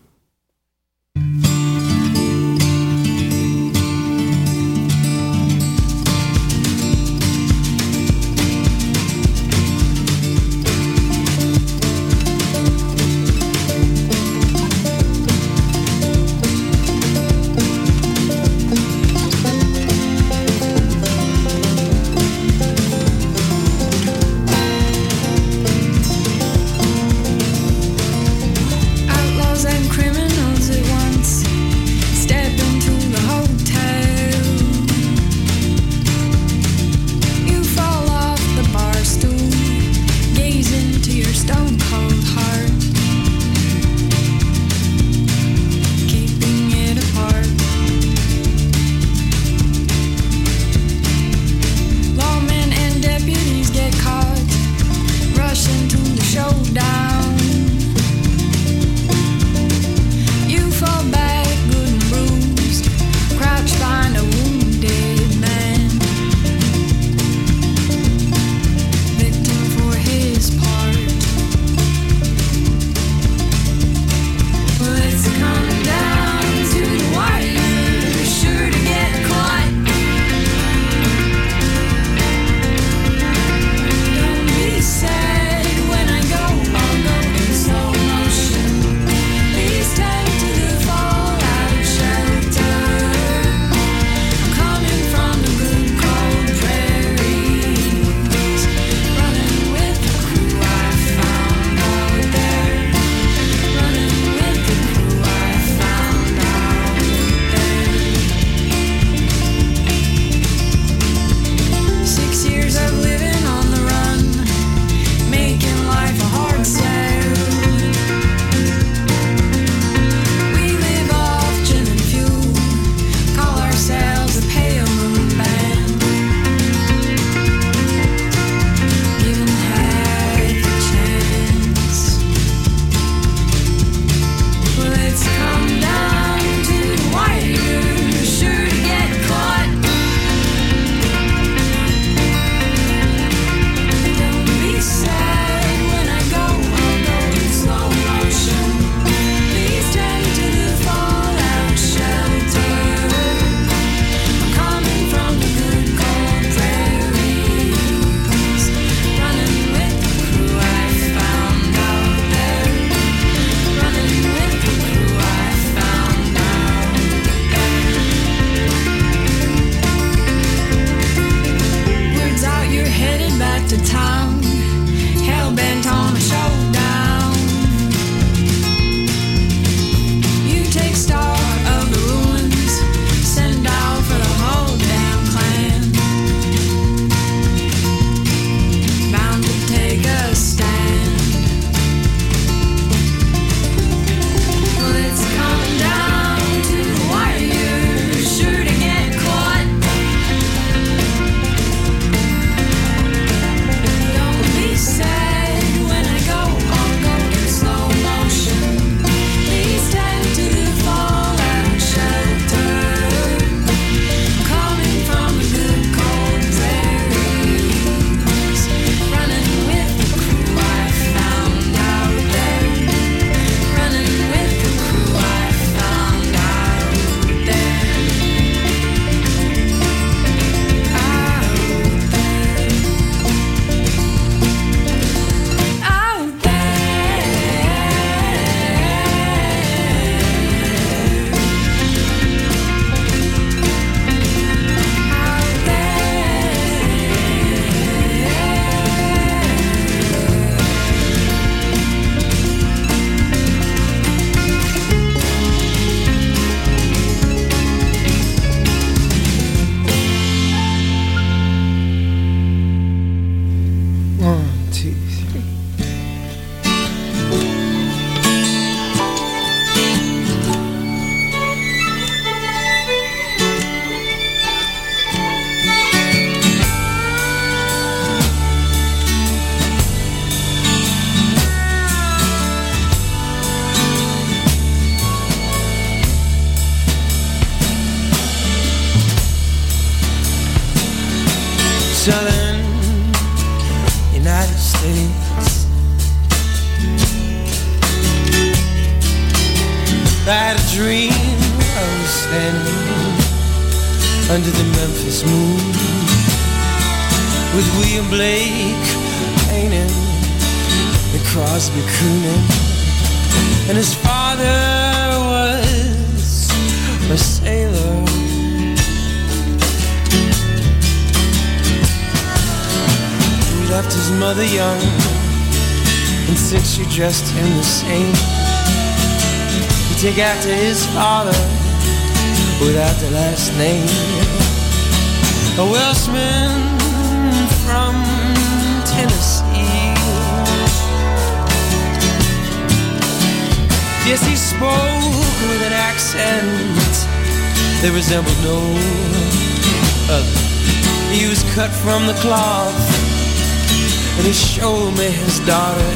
Daughter. 355.51 355.93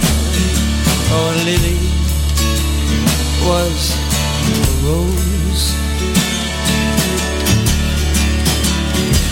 Oh, 1.14 1.30
Lily 1.46 1.78
was 3.46 3.94
a 4.50 4.66
rose. 4.82 5.64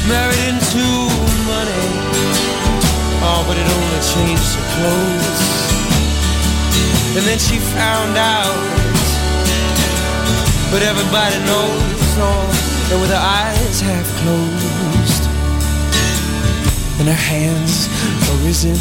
Married 0.07 0.45
into 0.47 0.87
money, 1.51 1.89
oh, 3.27 3.43
but 3.49 3.57
it 3.59 3.67
only 3.67 4.01
changed 4.15 4.53
her 4.59 4.67
clothes. 4.75 5.43
And 7.17 7.25
then 7.27 7.39
she 7.43 7.59
found 7.59 8.15
out, 8.17 8.63
but 10.71 10.83
everybody 10.87 11.39
knows, 11.51 12.11
oh, 12.23 12.93
and 12.93 13.01
with 13.01 13.11
her 13.11 13.25
eyes 13.43 13.81
half 13.81 14.07
closed 14.23 14.92
and 16.99 17.09
her 17.09 17.15
hands 17.15 17.89
arisen, 18.31 18.77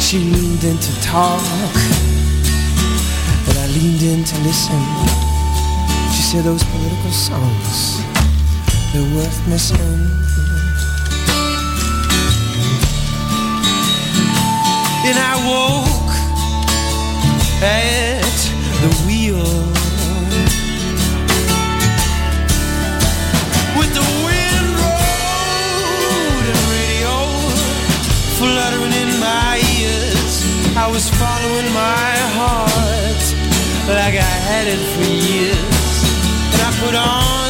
she 0.00 0.18
leaned 0.18 0.64
in 0.64 0.78
to 0.78 0.92
talk, 1.02 1.42
and 3.48 3.58
I 3.58 3.66
leaned 3.68 4.02
in 4.02 4.24
to 4.24 4.36
listen. 4.40 4.82
She 6.14 6.22
said 6.22 6.44
those 6.44 6.64
political 6.64 7.10
songs, 7.12 8.02
they're 8.92 9.14
worth 9.16 9.48
missing. 9.48 9.78
Then 15.04 15.16
I 15.16 15.34
woke 15.46 16.14
at 17.62 18.36
the 18.82 18.90
wheel 19.06 19.75
fluttering 28.38 28.92
in 28.92 29.10
my 29.18 29.56
ears. 29.80 30.44
I 30.76 30.86
was 30.92 31.08
following 31.08 31.68
my 31.72 32.12
heart 32.36 33.22
like 33.88 34.12
I 34.12 34.34
had 34.50 34.66
it 34.68 34.82
for 34.92 35.08
years, 35.08 35.96
and 36.52 36.60
I 36.68 36.70
put 36.84 36.94
on 36.94 37.48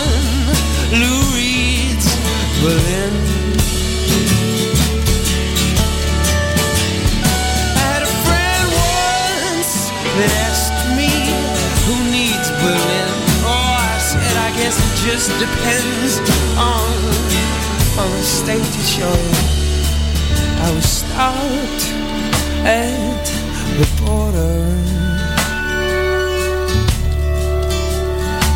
Lou 0.94 1.18
Reed's 1.34 2.06
Berlin. 2.62 3.14
I 7.74 7.84
had 7.90 8.02
a 8.06 8.12
friend 8.26 8.66
once 9.50 9.90
that 9.90 10.30
asked 10.46 10.86
me 10.94 11.10
who 11.86 11.96
needs 12.14 12.48
Berlin. 12.62 13.10
Oh, 13.42 13.74
I 13.90 13.98
said 13.98 14.36
I 14.38 14.50
guess 14.54 14.78
it 14.78 14.94
just 15.02 15.34
depends 15.42 16.22
on 16.54 16.94
on 17.98 18.08
the 18.14 18.22
state 18.22 18.62
that 18.62 18.88
you're 18.98 19.65
stopped 21.16 21.84
at 22.68 23.24
the 23.78 23.86
border. 24.04 24.56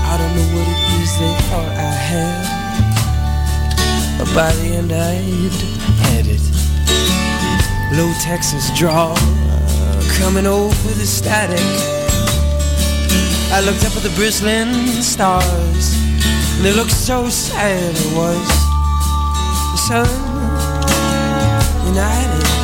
I 0.05 0.15
don't 0.21 0.35
know 0.37 0.49
what 0.55 0.67
it 0.69 0.81
is 1.01 1.11
they 1.21 1.35
thought 1.49 1.73
I 1.73 1.95
had, 2.11 2.45
but 4.19 4.29
by 4.35 4.53
the 4.61 4.69
end 4.77 4.93
I'd 4.93 5.57
had 6.05 6.27
it. 6.27 6.45
Low 7.97 8.13
Texas 8.21 8.71
draw 8.79 9.15
coming 10.21 10.47
over 10.47 10.89
the 11.01 11.07
static. 11.07 11.65
I 13.57 13.63
looked 13.65 13.87
up 13.87 13.97
at 13.97 14.03
the 14.03 14.13
bristling 14.17 14.75
stars, 15.01 15.95
and 16.57 16.63
they 16.63 16.75
looked 16.75 16.93
so 16.93 17.31
sad. 17.31 17.95
It 17.97 18.13
was 18.15 18.49
the 19.73 19.79
sun, 19.89 20.30
United 21.91 22.60